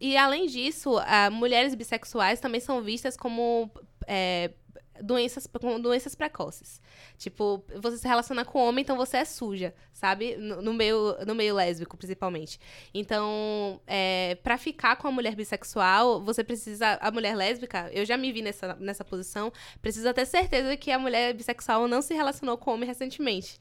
E 0.00 0.16
além 0.16 0.46
disso, 0.46 0.96
mulheres 1.32 1.74
bissexuais 1.74 2.40
também 2.40 2.60
são 2.60 2.82
vistas 2.82 3.16
como 3.16 3.70
é, 4.06 4.50
doenças, 5.02 5.46
com 5.46 5.80
doenças 5.80 6.14
precoces. 6.14 6.80
Tipo, 7.18 7.64
você 7.80 7.98
se 7.98 8.08
relaciona 8.08 8.44
com 8.44 8.58
homem, 8.60 8.82
então 8.82 8.96
você 8.96 9.18
é 9.18 9.24
suja, 9.24 9.74
sabe? 9.92 10.36
No, 10.36 10.62
no 10.62 10.72
meio, 10.72 11.16
no 11.26 11.34
meio 11.34 11.54
lésbico, 11.54 11.96
principalmente. 11.96 12.58
Então, 12.94 13.80
é, 13.86 14.36
para 14.42 14.56
ficar 14.56 14.96
com 14.96 15.08
a 15.08 15.12
mulher 15.12 15.34
bissexual, 15.34 16.22
você 16.22 16.42
precisa. 16.44 16.98
A 17.00 17.10
mulher 17.10 17.36
lésbica, 17.36 17.90
eu 17.92 18.04
já 18.04 18.16
me 18.16 18.32
vi 18.32 18.42
nessa, 18.42 18.74
nessa 18.76 19.04
posição, 19.04 19.52
precisa 19.80 20.14
ter 20.14 20.26
certeza 20.26 20.76
que 20.76 20.90
a 20.90 20.98
mulher 20.98 21.34
bissexual 21.34 21.88
não 21.88 22.02
se 22.02 22.14
relacionou 22.14 22.56
com 22.56 22.72
homem 22.72 22.86
recentemente 22.86 23.60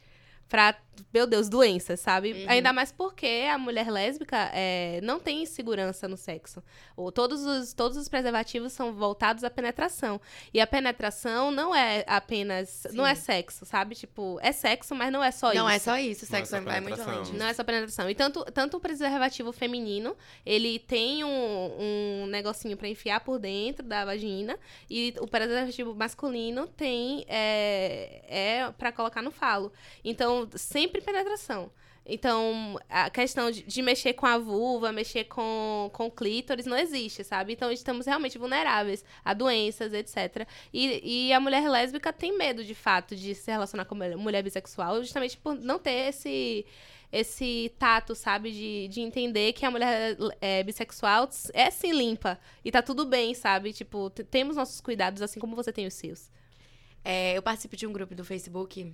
pra, 0.50 0.76
meu 1.14 1.28
Deus, 1.28 1.48
doenças, 1.48 2.00
sabe? 2.00 2.34
Uhum. 2.34 2.46
Ainda 2.48 2.74
mais 2.74 2.92
porque 2.92 3.48
a 3.50 3.58
mulher 3.58 3.90
lésbica 3.90 4.50
é, 4.52 5.00
não 5.04 5.20
tem 5.20 5.46
segurança 5.46 6.08
no 6.08 6.18
sexo. 6.18 6.64
Ou 6.98 7.12
todos 7.12 7.46
os, 7.46 7.72
todos 7.74 7.96
os 7.96 8.10
preservativos 8.10 8.74
são 8.74 8.92
voltados 8.92 9.44
à 9.44 9.50
penetração. 9.50 10.20
E 10.52 10.60
a 10.60 10.66
penetração 10.66 11.52
não 11.52 11.74
é 11.74 12.04
apenas. 12.08 12.70
Sim. 12.70 12.98
Não 12.98 13.06
é 13.06 13.14
sexo, 13.14 13.66
sabe? 13.66 13.96
Tipo, 13.96 14.40
é 14.42 14.52
sexo, 14.52 14.96
mas 14.96 15.12
não 15.12 15.24
é 15.24 15.32
só 15.32 15.48
não 15.48 15.54
isso. 15.54 15.64
Não 15.64 15.70
é 15.70 15.80
só 15.80 15.98
isso, 15.98 16.26
o 16.26 16.28
sexo 16.28 16.56
é, 16.56 16.78
é 16.78 16.82
muito 16.82 17.02
longe. 17.04 17.38
Não 17.38 17.46
é 17.46 17.54
só 17.54 17.64
penetração. 17.64 18.10
E 18.10 18.16
tanto, 18.16 18.44
tanto 18.46 18.78
o 18.78 18.80
preservativo 18.80 19.52
feminino, 19.52 20.18
ele 20.44 20.80
tem 20.80 21.24
um, 21.24 21.30
um 21.30 22.26
negocinho 22.28 22.76
para 22.76 22.88
enfiar 22.88 23.20
por 23.20 23.38
dentro 23.38 23.86
da 23.86 24.04
vagina. 24.04 24.58
E 24.90 25.14
o 25.20 25.28
preservativo 25.28 25.94
masculino 25.94 26.68
tem. 26.68 27.24
É, 27.28 28.24
é 28.28 28.72
para 28.78 28.92
colocar 28.92 29.22
no 29.22 29.30
falo. 29.30 29.72
Então, 30.04 30.39
sempre 30.56 31.02
penetração. 31.02 31.72
Então, 32.06 32.80
a 32.90 33.10
questão 33.10 33.52
de, 33.52 33.62
de, 33.62 33.82
mexer 33.84 34.14
com 34.14 34.26
a 34.26 34.38
vulva, 34.38 34.92
mexer 34.92 35.26
com, 35.26 35.92
com 35.94 36.10
clítoris, 36.10 36.66
não 36.66 36.76
existe, 36.76 37.24
sabe? 37.24 37.54
Então, 37.54 37.72
estamos 37.72 38.08
realmente 38.08 38.38
vulneráveis 38.38 39.06
a 39.24 39.34
doenças, 39.34 39.94
etc. 39.94 40.48
E, 40.74 41.28
e 41.28 41.34
a 41.34 41.40
mulher 41.40 41.70
lésbica 41.70 42.12
tem 42.12 42.36
medo, 42.36 42.64
de 42.64 42.74
fato, 42.74 43.16
de 43.16 43.36
se 43.36 43.52
relacionar 43.52 43.86
com 43.86 43.96
a 43.96 44.18
mulher 44.18 44.42
bissexual, 44.42 45.00
justamente 45.02 45.38
por 45.38 45.56
não 45.56 45.78
ter 45.78 46.10
esse 46.10 46.66
esse 47.12 47.72
tato, 47.80 48.14
sabe? 48.14 48.52
De, 48.52 48.88
de 48.88 49.02
entender 49.02 49.54
que 49.54 49.66
a 49.66 49.72
mulher 49.72 50.16
é, 50.40 50.64
bissexual 50.64 51.28
é 51.54 51.72
sim 51.72 51.92
limpa. 51.92 52.40
E 52.64 52.72
tá 52.72 52.82
tudo 52.82 53.06
bem, 53.06 53.34
sabe? 53.34 53.74
Tipo, 53.74 54.10
temos 54.12 54.56
nossos 54.56 54.80
cuidados, 54.80 55.22
assim 55.22 55.40
como 55.40 55.56
você 55.56 55.74
tem 55.74 55.88
os 55.88 55.94
seus. 55.96 56.30
É, 57.04 57.36
eu 57.36 57.42
participo 57.42 57.76
de 57.76 57.88
um 57.88 57.94
grupo 57.94 58.14
do 58.14 58.24
Facebook 58.24 58.94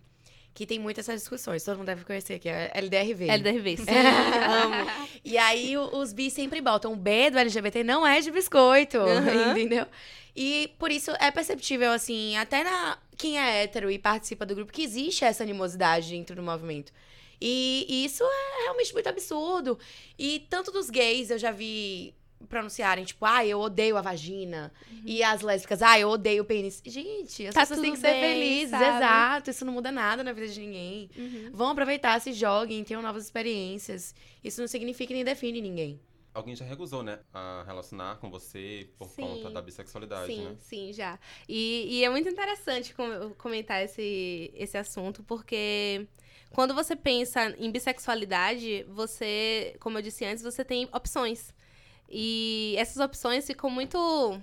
que 0.55 0.65
tem 0.65 0.79
muitas 0.79 1.07
essas 1.07 1.21
discussões. 1.21 1.63
Todo 1.63 1.77
mundo 1.77 1.87
deve 1.87 2.05
conhecer, 2.05 2.39
que 2.39 2.47
é 2.47 2.71
LDRV. 2.73 3.27
LDRV, 3.29 3.77
sim. 3.83 3.85
Amo. 3.91 4.89
E 5.23 5.37
aí 5.37 5.77
os 5.77 6.13
bis 6.13 6.31
sempre 6.31 6.61
botam 6.61 6.93
o 6.93 6.95
B 6.95 7.29
do 7.29 7.37
LGBT 7.37 7.83
não 7.83 8.07
é 8.07 8.21
de 8.21 8.31
biscoito, 8.31 8.97
uhum. 8.97 9.51
entendeu? 9.51 9.85
E 10.33 10.73
por 10.79 10.91
isso 10.91 11.11
é 11.19 11.29
perceptível, 11.29 11.91
assim, 11.91 12.37
até 12.37 12.63
na 12.63 12.97
quem 13.17 13.37
é 13.37 13.63
hétero 13.63 13.91
e 13.91 13.99
participa 13.99 14.45
do 14.45 14.55
grupo, 14.55 14.71
que 14.71 14.81
existe 14.81 15.25
essa 15.25 15.43
animosidade 15.43 16.09
dentro 16.09 16.35
do 16.37 16.41
movimento. 16.41 16.91
E, 17.39 17.85
e 17.89 18.05
isso 18.05 18.23
é 18.23 18.63
realmente 18.63 18.93
muito 18.93 19.07
absurdo. 19.07 19.77
E 20.17 20.47
tanto 20.49 20.71
dos 20.71 20.89
gays, 20.89 21.31
eu 21.31 21.37
já 21.37 21.51
vi 21.51 22.13
pronunciarem, 22.47 23.03
tipo, 23.05 23.25
ah, 23.25 23.45
eu 23.45 23.59
odeio 23.59 23.97
a 23.97 24.01
vagina. 24.01 24.71
Uhum. 24.91 25.01
E 25.05 25.23
as 25.23 25.41
lésbicas, 25.41 25.81
ah, 25.81 25.99
eu 25.99 26.09
odeio 26.09 26.43
o 26.43 26.45
pênis. 26.45 26.81
Gente, 26.85 27.47
as 27.47 27.53
tá 27.53 27.61
pessoas 27.61 27.79
têm 27.79 27.93
que 27.93 27.99
ser 27.99 28.11
bem, 28.11 28.21
felizes, 28.21 28.69
sabe? 28.69 28.97
exato. 28.97 29.49
Isso 29.49 29.65
não 29.65 29.73
muda 29.73 29.91
nada 29.91 30.23
na 30.23 30.33
vida 30.33 30.47
de 30.47 30.59
ninguém. 30.59 31.09
Uhum. 31.17 31.49
Vão 31.53 31.69
aproveitar, 31.69 32.19
se 32.21 32.33
joguem, 32.33 32.83
tenham 32.83 33.01
novas 33.01 33.23
experiências. 33.23 34.13
Isso 34.43 34.61
não 34.61 34.67
significa 34.67 35.13
nem 35.13 35.23
define 35.23 35.61
ninguém. 35.61 35.99
Alguém 36.33 36.53
já 36.53 36.65
recusou, 36.65 37.01
né? 37.01 37.19
A 37.33 37.63
relacionar 37.65 38.17
com 38.17 38.29
você 38.29 38.89
por 38.97 39.07
sim, 39.07 39.21
conta 39.21 39.49
da 39.49 39.61
bissexualidade, 39.61 40.27
sim, 40.27 40.43
né? 40.43 40.55
Sim, 40.59 40.91
já. 40.91 41.17
E, 41.47 41.87
e 41.89 42.03
é 42.03 42.09
muito 42.09 42.27
interessante 42.27 42.93
comentar 43.37 43.81
esse, 43.81 44.51
esse 44.53 44.77
assunto, 44.77 45.23
porque 45.23 46.05
quando 46.51 46.73
você 46.73 46.93
pensa 46.93 47.55
em 47.57 47.71
bissexualidade, 47.71 48.83
você, 48.89 49.77
como 49.79 49.97
eu 49.97 50.01
disse 50.01 50.25
antes, 50.25 50.43
você 50.43 50.65
tem 50.65 50.89
opções. 50.91 51.53
E 52.09 52.75
essas 52.77 52.97
opções 52.97 53.45
ficam 53.45 53.69
muito 53.69 54.41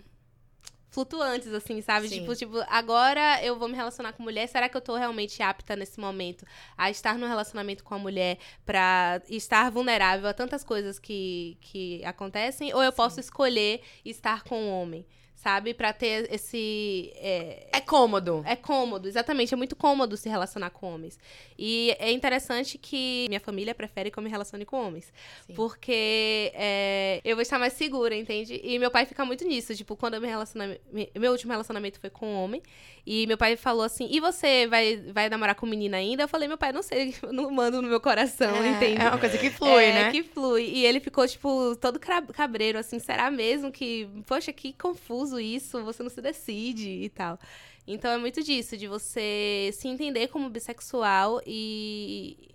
flutuantes, 0.92 1.49
assim, 1.52 1.81
sabe? 1.81 2.09
Tipo, 2.09 2.37
tipo, 2.37 2.62
agora 2.69 3.42
eu 3.42 3.59
vou 3.59 3.66
me 3.66 3.75
relacionar 3.75 4.12
com 4.12 4.23
mulher, 4.23 4.47
será 4.47 4.69
que 4.69 4.76
eu 4.76 4.81
tô 4.81 4.95
realmente 4.95 5.42
apta 5.42 5.75
nesse 5.75 5.99
momento 5.99 6.45
a 6.76 6.90
estar 6.90 7.19
no 7.19 7.26
relacionamento 7.26 7.83
com 7.83 7.95
a 7.95 7.99
mulher 7.99 8.38
pra 8.64 9.23
estar 9.28 9.71
vulnerável 9.71 10.28
a 10.28 10.35
tantas 10.35 10.62
coisas 10.62 10.99
que, 10.99 11.57
que 11.62 12.04
acontecem? 12.04 12.75
Ou 12.75 12.83
eu 12.83 12.90
Sim. 12.90 12.97
posso 12.97 13.21
escolher 13.21 13.81
estar 14.04 14.45
com 14.45 14.62
o 14.64 14.71
homem? 14.71 15.07
Sabe? 15.42 15.75
Pra 15.75 15.92
ter 15.92 16.32
esse. 16.32 17.12
É, 17.16 17.66
é 17.72 17.80
cômodo. 17.80 18.44
É 18.46 18.54
cômodo, 18.54 19.08
exatamente. 19.08 19.52
É 19.52 19.56
muito 19.56 19.75
cômodo 19.75 20.16
se 20.16 20.28
relacionar 20.28 20.70
com 20.70 20.94
homens. 20.94 21.18
E 21.58 21.96
é 21.99 22.12
interessante 22.12 22.78
que 22.78 23.26
minha 23.28 23.40
família 23.40 23.75
prefere 23.75 24.11
que 24.11 24.18
eu 24.18 24.22
me 24.22 24.30
relacione 24.30 24.64
com 24.64 24.87
homens. 24.87 25.12
Sim. 25.46 25.54
Porque 25.54 26.52
é, 26.54 27.20
eu 27.25 27.34
vou 27.34 27.42
estar 27.42 27.58
mais 27.58 27.72
segura, 27.72 28.14
entende? 28.14 28.61
E 28.62 28.78
meu 28.78 28.90
pai 28.90 29.04
fica 29.04 29.25
muito 29.25 29.44
nisso. 29.44 29.75
Tipo, 29.75 29.96
quando 29.96 30.14
eu 30.14 30.20
me 30.20 30.28
relacionamento. 30.28 30.80
Meu 31.18 31.32
último 31.32 31.50
relacionamento 31.50 31.99
foi 31.99 32.11
com 32.11 32.26
um 32.26 32.44
homem. 32.44 32.62
E 33.04 33.26
meu 33.26 33.37
pai 33.37 33.56
falou 33.56 33.82
assim: 33.82 34.06
e 34.11 34.20
você 34.20 34.66
vai, 34.68 34.96
vai 35.12 35.28
namorar 35.28 35.56
com 35.56 35.66
menina 35.66 35.96
ainda? 35.96 36.22
Eu 36.22 36.28
falei, 36.28 36.46
meu 36.46 36.56
pai, 36.56 36.72
não 36.72 36.82
sei, 36.82 37.14
não 37.32 37.50
mando 37.50 37.82
no 37.82 37.88
meu 37.88 38.00
coração, 38.00 38.54
é, 38.62 38.68
entende? 38.68 39.02
É 39.02 39.08
uma 39.08 39.18
coisa 39.18 39.37
que 39.37 39.50
flui, 39.50 39.82
é, 39.82 39.92
né? 39.92 40.11
que 40.12 40.22
flui. 40.22 40.70
E 40.72 40.87
ele 40.87 41.00
ficou, 41.00 41.26
tipo, 41.26 41.75
todo 41.76 41.99
cabreiro, 41.99 42.78
assim, 42.78 43.00
será 43.00 43.28
mesmo 43.30 43.72
que. 43.72 44.08
Poxa, 44.25 44.52
que 44.52 44.72
confuso 44.72 45.32
isso, 45.41 45.83
você 45.85 46.03
não 46.03 46.11
se 46.11 46.21
decide 46.21 46.89
e 46.89 47.09
tal. 47.09 47.39
Então 47.87 48.11
é 48.11 48.19
muito 48.19 48.43
disso, 48.43 48.77
de 48.77 48.87
você 48.87 49.71
se 49.73 49.89
entender 49.89 50.29
como 50.29 50.49
bissexual 50.51 51.41
e. 51.47 52.55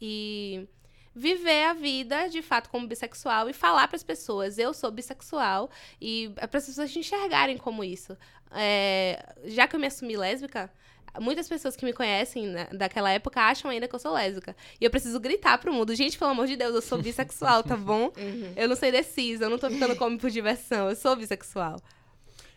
e 0.00 0.68
viver 1.16 1.66
a 1.66 1.72
vida 1.74 2.28
de 2.28 2.42
fato 2.42 2.68
como 2.68 2.88
bissexual 2.88 3.48
e 3.48 3.52
falar 3.52 3.86
para 3.86 3.94
as 3.94 4.02
pessoas 4.02 4.58
eu 4.58 4.74
sou 4.74 4.90
bissexual 4.90 5.70
e 6.00 6.32
é 6.38 6.44
para 6.48 6.58
as 6.58 6.66
pessoas 6.66 6.92
te 6.92 6.98
enxergarem 6.98 7.56
como 7.56 7.84
isso 7.84 8.18
é, 8.50 9.24
já 9.44 9.68
que 9.68 9.76
eu 9.76 9.80
me 9.80 9.86
assumi 9.86 10.16
lésbica 10.16 10.68
muitas 11.20 11.48
pessoas 11.48 11.76
que 11.76 11.84
me 11.84 11.92
conhecem 11.92 12.46
né, 12.48 12.68
daquela 12.72 13.10
época 13.10 13.40
acham 13.40 13.70
ainda 13.70 13.86
que 13.86 13.94
eu 13.94 13.98
sou 13.98 14.12
lésbica. 14.12 14.56
E 14.80 14.84
eu 14.84 14.90
preciso 14.90 15.20
gritar 15.20 15.58
pro 15.58 15.72
mundo, 15.72 15.94
gente, 15.94 16.18
pelo 16.18 16.30
amor 16.30 16.46
de 16.46 16.56
Deus, 16.56 16.74
eu 16.74 16.82
sou 16.82 17.00
bissexual, 17.00 17.62
tá 17.62 17.76
bom? 17.76 18.12
Uhum. 18.24 18.52
Eu 18.56 18.68
não 18.68 18.76
sei 18.76 18.90
decisa, 18.90 19.44
eu 19.44 19.50
não 19.50 19.58
tô 19.58 19.68
ficando 19.68 19.96
como 19.96 20.18
por 20.18 20.30
diversão, 20.30 20.88
eu 20.88 20.96
sou 20.96 21.14
bissexual. 21.14 21.76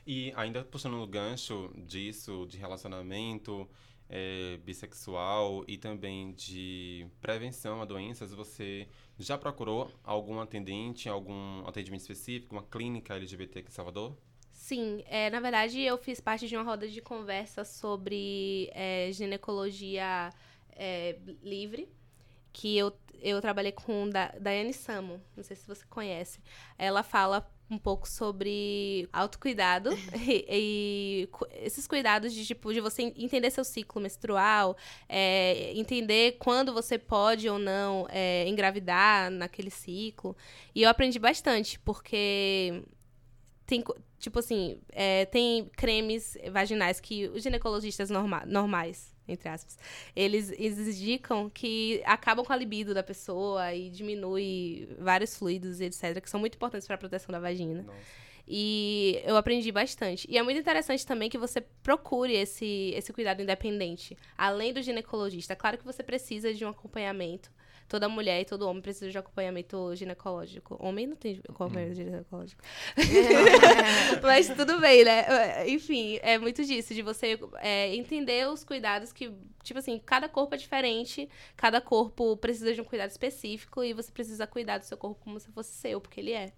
E 0.09 0.31
ainda 0.37 0.63
puxando 0.63 0.93
no 0.93 1.05
gancho 1.05 1.69
disso, 1.75 2.47
de 2.49 2.57
relacionamento 2.57 3.69
é, 4.09 4.57
bissexual 4.63 5.65
e 5.67 5.77
também 5.77 6.31
de 6.31 7.05
prevenção 7.19 7.81
a 7.81 7.85
doenças, 7.85 8.33
você 8.33 8.87
já 9.19 9.37
procurou 9.37 9.91
algum 10.05 10.39
atendente, 10.39 11.09
algum 11.09 11.67
atendimento 11.67 11.99
específico, 11.99 12.55
uma 12.55 12.63
clínica 12.63 13.15
LGBT 13.15 13.59
aqui 13.59 13.67
em 13.67 13.73
Salvador? 13.73 14.15
Sim, 14.53 15.03
é, 15.07 15.29
na 15.29 15.41
verdade 15.41 15.81
eu 15.81 15.97
fiz 15.97 16.21
parte 16.21 16.47
de 16.47 16.55
uma 16.55 16.63
roda 16.63 16.87
de 16.87 17.01
conversa 17.01 17.65
sobre 17.65 18.69
é, 18.73 19.09
ginecologia 19.11 20.29
é, 20.71 21.19
livre, 21.43 21.89
que 22.53 22.77
eu, 22.77 22.93
eu 23.21 23.41
trabalhei 23.41 23.73
com 23.73 24.09
da, 24.09 24.29
Daiane 24.39 24.73
Samo, 24.73 25.21
não 25.35 25.43
sei 25.43 25.57
se 25.57 25.67
você 25.67 25.85
conhece. 25.85 26.39
Ela 26.77 27.03
fala 27.03 27.56
um 27.69 27.77
pouco 27.77 28.07
sobre 28.07 29.09
autocuidado 29.11 29.89
e, 30.15 30.45
e, 30.49 31.29
esses 31.61 31.85
cuidados 31.87 32.33
de 32.33 32.45
tipo 32.45 32.73
de 32.73 32.79
você 32.79 33.13
entender 33.15 33.51
seu 33.51 33.63
ciclo 33.63 34.01
menstrual, 34.01 34.77
é, 35.09 35.73
entender 35.75 36.37
quando 36.39 36.73
você 36.73 36.97
pode 36.97 37.49
ou 37.49 37.59
não 37.59 38.07
é, 38.09 38.47
engravidar 38.47 39.29
naquele 39.29 39.69
ciclo. 39.69 40.35
E 40.73 40.83
eu 40.83 40.89
aprendi 40.89 41.19
bastante, 41.19 41.77
porque 41.79 42.83
tem, 43.65 43.83
tipo 44.17 44.39
assim, 44.39 44.79
é, 44.91 45.25
tem 45.25 45.65
cremes 45.75 46.37
vaginais 46.51 46.99
que 46.99 47.27
os 47.27 47.43
ginecologistas 47.43 48.09
norma 48.09 48.45
normais 48.45 49.16
entre 49.27 49.49
aspas, 49.49 49.77
eles 50.15 50.51
indicam 50.51 51.49
que 51.49 52.01
acabam 52.05 52.45
com 52.45 52.53
a 52.53 52.55
libido 52.55 52.93
da 52.93 53.03
pessoa 53.03 53.73
e 53.73 53.89
diminui 53.89 54.87
vários 54.99 55.35
fluidos, 55.35 55.81
etc., 55.81 56.21
que 56.21 56.29
são 56.29 56.39
muito 56.39 56.55
importantes 56.55 56.87
para 56.87 56.95
a 56.95 56.99
proteção 56.99 57.31
da 57.31 57.39
vagina. 57.39 57.83
Nossa. 57.83 58.27
E 58.47 59.21
eu 59.25 59.35
aprendi 59.35 59.71
bastante. 59.73 60.25
E 60.29 60.37
é 60.37 60.41
muito 60.43 60.59
interessante 60.59 61.05
também 61.05 61.29
que 61.29 61.37
você 61.37 61.59
procure 61.59 62.33
esse, 62.33 62.93
esse 62.95 63.11
cuidado 63.11 63.41
independente, 63.41 64.17
além 64.37 64.71
do 64.71 64.81
ginecologista. 64.81 65.53
Claro 65.53 65.77
que 65.77 65.83
você 65.83 66.01
precisa 66.01 66.53
de 66.53 66.63
um 66.63 66.69
acompanhamento 66.69 67.51
toda 67.87 68.09
mulher 68.09 68.41
e 68.41 68.45
todo 68.45 68.67
homem 68.67 68.81
precisa 68.81 69.09
de 69.09 69.17
acompanhamento 69.17 69.95
ginecológico. 69.95 70.77
Homem 70.79 71.07
não 71.07 71.15
tem 71.15 71.41
acompanhamento 71.47 72.01
hum. 72.01 72.05
ginecológico. 72.05 72.61
Mas 74.21 74.47
tudo 74.49 74.79
bem, 74.79 75.03
né? 75.03 75.67
Enfim, 75.67 76.19
é 76.21 76.37
muito 76.37 76.63
disso, 76.63 76.93
de 76.93 77.01
você 77.01 77.39
é, 77.57 77.95
entender 77.95 78.47
os 78.47 78.63
cuidados 78.63 79.13
que, 79.13 79.31
tipo 79.63 79.79
assim, 79.79 79.99
cada 80.05 80.27
corpo 80.27 80.55
é 80.55 80.57
diferente, 80.57 81.29
cada 81.55 81.79
corpo 81.79 82.35
precisa 82.37 82.73
de 82.73 82.81
um 82.81 82.85
cuidado 82.85 83.09
específico 83.09 83.83
e 83.83 83.93
você 83.93 84.11
precisa 84.11 84.45
cuidar 84.45 84.77
do 84.77 84.85
seu 84.85 84.97
corpo 84.97 85.21
como 85.23 85.39
se 85.39 85.49
fosse 85.51 85.71
seu, 85.73 86.01
porque 86.01 86.19
ele 86.19 86.33
é. 86.33 86.51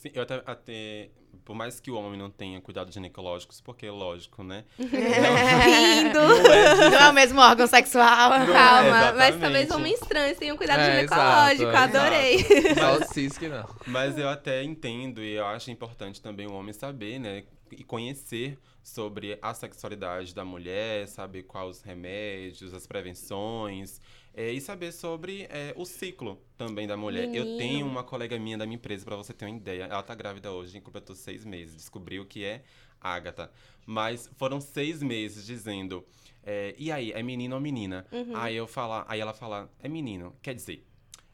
Sim, 0.00 0.10
eu 0.14 0.22
até, 0.22 0.42
até 0.46 1.10
por 1.44 1.54
mais 1.54 1.78
que 1.78 1.90
o 1.90 1.94
homem 1.94 2.18
não 2.18 2.30
tenha 2.30 2.58
cuidados 2.58 2.94
ginecológicos, 2.94 3.60
porque 3.60 3.84
é 3.84 3.90
lógico, 3.90 4.42
né? 4.42 4.64
Lindo! 4.80 6.18
Não, 6.18 6.52
é, 6.52 6.90
não 6.90 6.98
é 6.98 7.10
o 7.10 7.12
mesmo 7.12 7.38
órgão 7.38 7.66
sexual. 7.66 8.38
Não 8.38 8.46
Calma, 8.46 9.08
é, 9.08 9.12
mas 9.12 9.36
talvez 9.36 9.70
homens 9.70 10.00
trans 10.00 10.38
tenham 10.38 10.56
cuidado 10.56 10.80
é, 10.80 10.96
ginecológico, 10.96 11.70
exato, 11.70 11.98
adorei. 11.98 12.46
Mas, 12.76 13.08
cis 13.10 13.36
que 13.36 13.46
não. 13.46 13.68
Mas 13.86 14.16
eu 14.16 14.30
até 14.30 14.62
entendo 14.62 15.22
e 15.22 15.32
eu 15.34 15.44
acho 15.44 15.70
importante 15.70 16.22
também 16.22 16.46
o 16.46 16.54
homem 16.54 16.72
saber, 16.72 17.18
né? 17.18 17.44
E 17.70 17.84
conhecer 17.84 18.58
sobre 18.82 19.38
a 19.42 19.52
sexualidade 19.52 20.34
da 20.34 20.46
mulher, 20.46 21.06
saber 21.08 21.42
quais 21.42 21.76
os 21.76 21.82
remédios, 21.82 22.72
as 22.72 22.86
prevenções. 22.86 24.00
É, 24.34 24.52
e 24.52 24.60
saber 24.60 24.92
sobre 24.92 25.46
é, 25.50 25.72
o 25.76 25.84
ciclo 25.84 26.40
também 26.56 26.86
da 26.86 26.96
mulher. 26.96 27.26
Menino. 27.26 27.50
Eu 27.50 27.58
tenho 27.58 27.86
uma 27.86 28.04
colega 28.04 28.38
minha 28.38 28.56
da 28.56 28.64
minha 28.64 28.76
empresa, 28.76 29.04
para 29.04 29.16
você 29.16 29.32
ter 29.32 29.44
uma 29.44 29.56
ideia. 29.56 29.84
Ela 29.84 30.02
tá 30.02 30.14
grávida 30.14 30.52
hoje, 30.52 30.80
completou 30.80 31.16
seis 31.16 31.44
meses. 31.44 31.76
Descobriu 31.76 32.24
que 32.24 32.44
é 32.44 32.62
Ágata. 33.00 33.50
Mas 33.86 34.30
foram 34.36 34.60
seis 34.60 35.02
meses 35.02 35.44
dizendo. 35.44 36.06
É, 36.42 36.74
e 36.78 36.90
aí, 36.92 37.12
é 37.12 37.22
menino 37.22 37.54
ou 37.54 37.60
menina? 37.60 38.06
Uhum. 38.12 38.36
Aí 38.36 38.56
eu 38.56 38.66
falar, 38.66 39.04
aí 39.08 39.20
ela 39.20 39.34
fala, 39.34 39.70
é 39.80 39.88
menino. 39.88 40.34
Quer 40.40 40.54
dizer, 40.54 40.86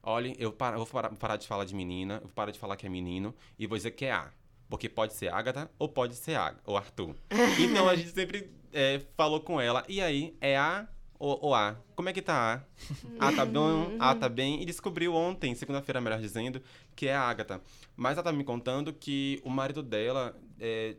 olha, 0.02 0.34
eu, 0.38 0.52
para, 0.52 0.76
eu 0.76 0.84
vou 0.84 1.02
parar 1.18 1.36
de 1.36 1.46
falar 1.46 1.64
de 1.64 1.74
menina, 1.74 2.20
vou 2.20 2.30
parar 2.30 2.50
de 2.50 2.58
falar 2.58 2.76
que 2.76 2.86
é 2.86 2.88
menino 2.88 3.34
e 3.58 3.66
vou 3.66 3.76
dizer 3.76 3.92
que 3.92 4.04
é 4.04 4.12
A. 4.12 4.32
Porque 4.68 4.88
pode 4.88 5.12
ser 5.12 5.32
Agatha 5.32 5.70
ou 5.78 5.88
pode 5.88 6.16
ser 6.16 6.36
A, 6.36 6.56
ou 6.64 6.76
Arthur. 6.76 7.14
então 7.60 7.88
a 7.88 7.94
gente 7.94 8.10
sempre 8.10 8.50
é, 8.72 9.00
falou 9.16 9.40
com 9.40 9.60
ela. 9.60 9.84
E 9.88 10.00
aí, 10.00 10.36
é 10.40 10.56
A 10.56 10.88
o, 11.18 11.48
o 11.48 11.54
A, 11.54 11.76
como 11.94 12.08
é 12.08 12.12
que 12.12 12.22
tá 12.22 12.64
A? 13.18 13.28
A 13.28 13.32
tá 13.32 13.44
bom, 13.44 13.96
A 13.98 14.14
tá 14.14 14.28
bem. 14.28 14.62
E 14.62 14.66
descobriu 14.66 15.14
ontem, 15.14 15.54
segunda-feira, 15.54 16.00
melhor 16.00 16.20
dizendo, 16.20 16.60
que 16.94 17.06
é 17.06 17.14
a 17.14 17.22
Agatha. 17.22 17.60
Mas 17.96 18.14
ela 18.14 18.22
tá 18.24 18.32
me 18.32 18.44
contando 18.44 18.92
que 18.92 19.40
o 19.44 19.50
marido 19.50 19.82
dela 19.82 20.36
é, 20.60 20.96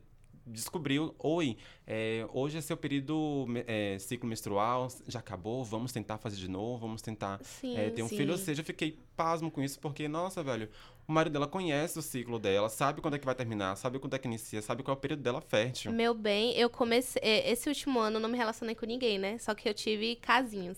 descobriu, 0.48 1.14
oi, 1.20 1.58
é, 1.86 2.26
hoje 2.34 2.58
é 2.58 2.62
seu 2.62 2.78
período 2.78 3.46
é, 3.68 3.98
ciclo 4.00 4.28
menstrual, 4.28 4.88
já 5.08 5.20
acabou, 5.20 5.64
vamos 5.64 5.92
tentar 5.92 6.18
fazer 6.18 6.38
de 6.38 6.48
novo, 6.48 6.80
vamos 6.80 7.02
tentar 7.02 7.40
sim, 7.44 7.78
é, 7.78 7.90
ter 7.90 8.04
um 8.04 8.08
sim. 8.08 8.18
filho. 8.18 8.32
Ou 8.32 8.38
seja, 8.38 8.62
eu 8.62 8.66
fiquei 8.66 9.00
pasmo 9.16 9.52
com 9.52 9.62
isso, 9.62 9.80
porque, 9.80 10.08
nossa, 10.08 10.44
velho, 10.44 10.70
o 11.08 11.12
marido 11.12 11.34
dela 11.34 11.48
conhece 11.48 11.98
o 11.98 12.02
ciclo 12.02 12.38
dela, 12.38 12.70
sabe 12.70 13.02
quando 13.02 13.16
é 13.16 13.20
que 13.20 13.26
vai 13.26 13.34
terminar, 13.34 13.76
sabe 13.78 13.98
quando 14.00 14.14
é 14.14 14.20
que 14.20 14.28
inicia, 14.28 14.62
sabe 14.62 14.84
qual 14.84 14.96
é 14.96 14.98
o 14.98 15.02
período 15.02 15.22
dela 15.22 15.42
fértil. 15.42 15.92
Meu 15.92 16.14
bem, 16.14 16.54
eu 16.58 16.70
comecei. 16.70 17.22
É, 17.24 17.50
esse 17.52 17.70
último 17.70 18.00
ano 18.00 18.18
eu 18.18 18.22
não 18.22 18.30
me 18.30 18.38
relacionei 18.38 18.76
com 18.76 18.86
ninguém, 18.86 19.18
né? 19.18 19.38
Só 19.38 19.56
que 19.56 19.70
eu 19.70 19.74
tive 19.74 20.18
casinhos. 20.18 20.78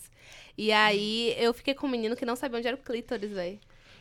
E 0.57 0.71
aí 0.71 1.35
eu 1.37 1.53
fiquei 1.53 1.73
com 1.73 1.87
um 1.87 1.89
menino 1.89 2.15
que 2.15 2.25
não 2.25 2.35
sabia 2.35 2.59
onde 2.59 2.67
era 2.67 2.77
o 2.77 2.79
clítoris, 2.79 3.31
velho. 3.31 3.59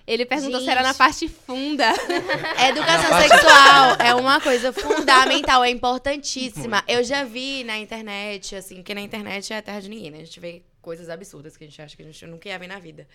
Ele 0.09 0.25
perguntou 0.25 0.61
Gente. 0.61 0.65
se 0.65 0.71
era 0.71 0.83
na 0.83 0.95
parte 0.95 1.29
funda. 1.29 1.85
Educação 2.67 3.21
sexual 3.21 3.97
é 3.99 4.15
uma 4.15 4.41
coisa 4.41 4.73
fundamental, 4.73 5.63
é 5.63 5.69
importantíssima. 5.69 6.83
Eu 6.89 7.05
já 7.05 7.25
vi 7.25 7.63
na 7.63 7.77
internet, 7.77 8.57
assim, 8.57 8.83
que 8.83 8.95
na 8.95 9.03
internet 9.03 9.53
é 9.53 9.59
a 9.59 9.63
terra 9.63 9.81
de 9.81 9.91
ninguém, 9.91 10.11
né? 10.11 10.17
A 10.23 10.25
gente 10.25 10.41
vê 10.41 10.63
coisas 10.81 11.11
absurdas 11.11 11.59
que 11.59 11.65
a 11.65 11.67
gente 11.67 11.83
acha 11.83 11.95
que 11.95 12.03
a 12.03 12.07
gente 12.07 12.27
nunca 12.27 12.49
ia 12.49 12.59
ver 12.59 12.69
na 12.69 12.79
vida. 12.79 13.07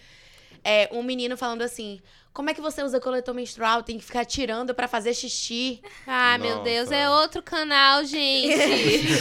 É, 0.63 0.89
um 0.91 1.03
menino 1.03 1.38
falando 1.38 1.62
assim: 1.62 2.01
como 2.33 2.50
é 2.50 2.53
que 2.53 2.62
você 2.62 2.81
usa 2.81 3.00
coletor 3.00 3.36
menstrual? 3.36 3.83
Tem 3.83 4.00
que 4.00 4.03
ficar 4.03 4.25
tirando 4.25 4.74
para 4.74 4.88
fazer 4.88 5.13
xixi. 5.13 5.79
Ai, 6.07 6.39
Nossa. 6.39 6.55
meu 6.55 6.63
Deus, 6.63 6.91
é 6.91 7.07
outro 7.07 7.43
canal, 7.43 8.03
gente. 8.03 8.55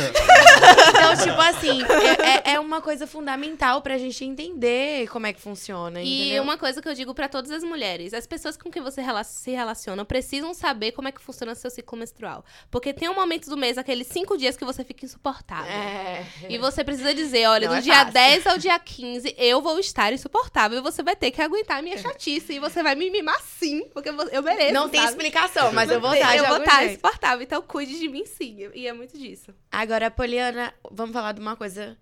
então, 0.88 1.16
tipo 1.22 1.38
assim, 1.38 1.82
é, 1.82 2.52
é, 2.52 2.54
é, 2.54 2.60
uma 2.60 2.80
coisa 2.80 3.06
fundamental 3.06 3.82
pra 3.82 3.98
gente 3.98 4.24
entender 4.24 5.06
como 5.08 5.26
é 5.26 5.32
que 5.34 5.40
funciona. 5.42 6.00
E 6.00 6.22
entendeu? 6.22 6.42
uma 6.42 6.56
coisa 6.56 6.80
que 6.80 6.88
eu 6.88 6.94
digo 6.94 7.14
para 7.14 7.28
todas 7.28 7.50
as 7.50 7.62
mulheres: 7.62 8.14
as 8.14 8.26
pessoas 8.26 8.56
com 8.56 8.70
quem 8.70 8.80
você 8.80 9.02
se 9.24 9.50
relaciona 9.50 10.06
precisam 10.06 10.54
saber 10.54 10.92
como 10.92 11.06
é 11.08 11.12
que 11.12 11.20
funciona 11.20 11.54
seu 11.54 11.70
ciclo 11.70 11.98
menstrual. 11.98 12.42
Porque 12.70 12.94
tem 12.94 13.10
um 13.10 13.14
momento 13.14 13.50
do 13.50 13.58
mês, 13.58 13.76
aqueles 13.76 14.06
cinco 14.06 14.38
dias 14.38 14.56
que 14.56 14.64
você 14.64 14.82
fica 14.82 15.04
insuportável. 15.04 15.70
É. 15.70 16.24
E 16.48 16.56
você 16.56 16.82
precisa 16.82 17.12
dizer: 17.12 17.46
olha, 17.46 17.68
Não 17.68 17.74
do 17.74 17.78
é 17.80 17.82
dia 17.82 17.94
fácil. 17.96 18.12
10 18.14 18.46
ao 18.46 18.56
dia 18.56 18.78
15, 18.78 19.34
eu 19.36 19.60
vou 19.60 19.78
estar 19.78 20.14
insuportável 20.14 20.78
e 20.78 20.80
você 20.80 21.02
vai 21.02 21.14
ter 21.22 21.30
que 21.30 21.40
aguentar 21.40 21.78
a 21.78 21.82
minha 21.82 21.96
chatice. 21.96 22.54
E 22.54 22.58
você 22.58 22.82
vai 22.82 22.96
me 22.96 23.08
mimar 23.08 23.40
sim, 23.42 23.88
porque 23.94 24.08
eu 24.08 24.42
mereço. 24.42 24.72
Não 24.72 24.82
sabe? 24.82 24.92
tem 24.92 25.04
explicação, 25.04 25.72
mas 25.72 25.88
eu 25.88 26.00
vou 26.00 26.12
estar 26.12 26.36
Eu 26.36 26.46
vou 26.48 26.56
estar 26.58 26.84
insuportável, 26.84 27.44
então 27.44 27.62
cuide 27.62 27.96
de 27.96 28.08
mim 28.08 28.26
sim. 28.26 28.68
E 28.74 28.88
é 28.88 28.92
muito 28.92 29.16
disso. 29.16 29.54
Agora, 29.70 30.10
Poliana, 30.10 30.74
vamos 30.90 31.12
falar 31.12 31.30
de 31.30 31.40
uma 31.40 31.54
coisa 31.54 31.96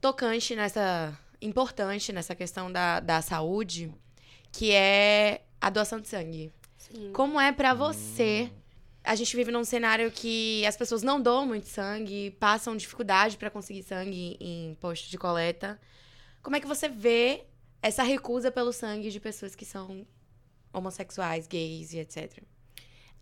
tocante 0.00 0.56
nessa. 0.56 1.16
importante 1.40 2.12
nessa 2.12 2.34
questão 2.34 2.70
da, 2.72 2.98
da 2.98 3.22
saúde, 3.22 3.94
que 4.50 4.72
é 4.72 5.42
a 5.60 5.70
doação 5.70 6.00
de 6.00 6.08
sangue. 6.08 6.52
Sim. 6.76 7.12
Como 7.12 7.40
é 7.40 7.52
para 7.52 7.74
você 7.74 8.50
a 9.04 9.14
gente 9.14 9.36
vive 9.36 9.52
num 9.52 9.64
cenário 9.64 10.10
que 10.10 10.64
as 10.66 10.76
pessoas 10.76 11.02
não 11.02 11.20
doam 11.20 11.46
muito 11.46 11.66
sangue, 11.68 12.30
passam 12.40 12.74
dificuldade 12.74 13.36
para 13.36 13.50
conseguir 13.50 13.82
sangue 13.82 14.36
em 14.40 14.74
posto 14.80 15.10
de 15.10 15.18
coleta. 15.18 15.78
Como 16.42 16.56
é 16.56 16.60
que 16.60 16.66
você 16.66 16.88
vê 16.88 17.44
essa 17.84 18.02
recusa 18.02 18.50
pelo 18.50 18.72
sangue 18.72 19.10
de 19.10 19.20
pessoas 19.20 19.54
que 19.54 19.64
são 19.64 20.06
homossexuais, 20.72 21.46
gays 21.46 21.92
e 21.92 21.98
etc? 21.98 22.42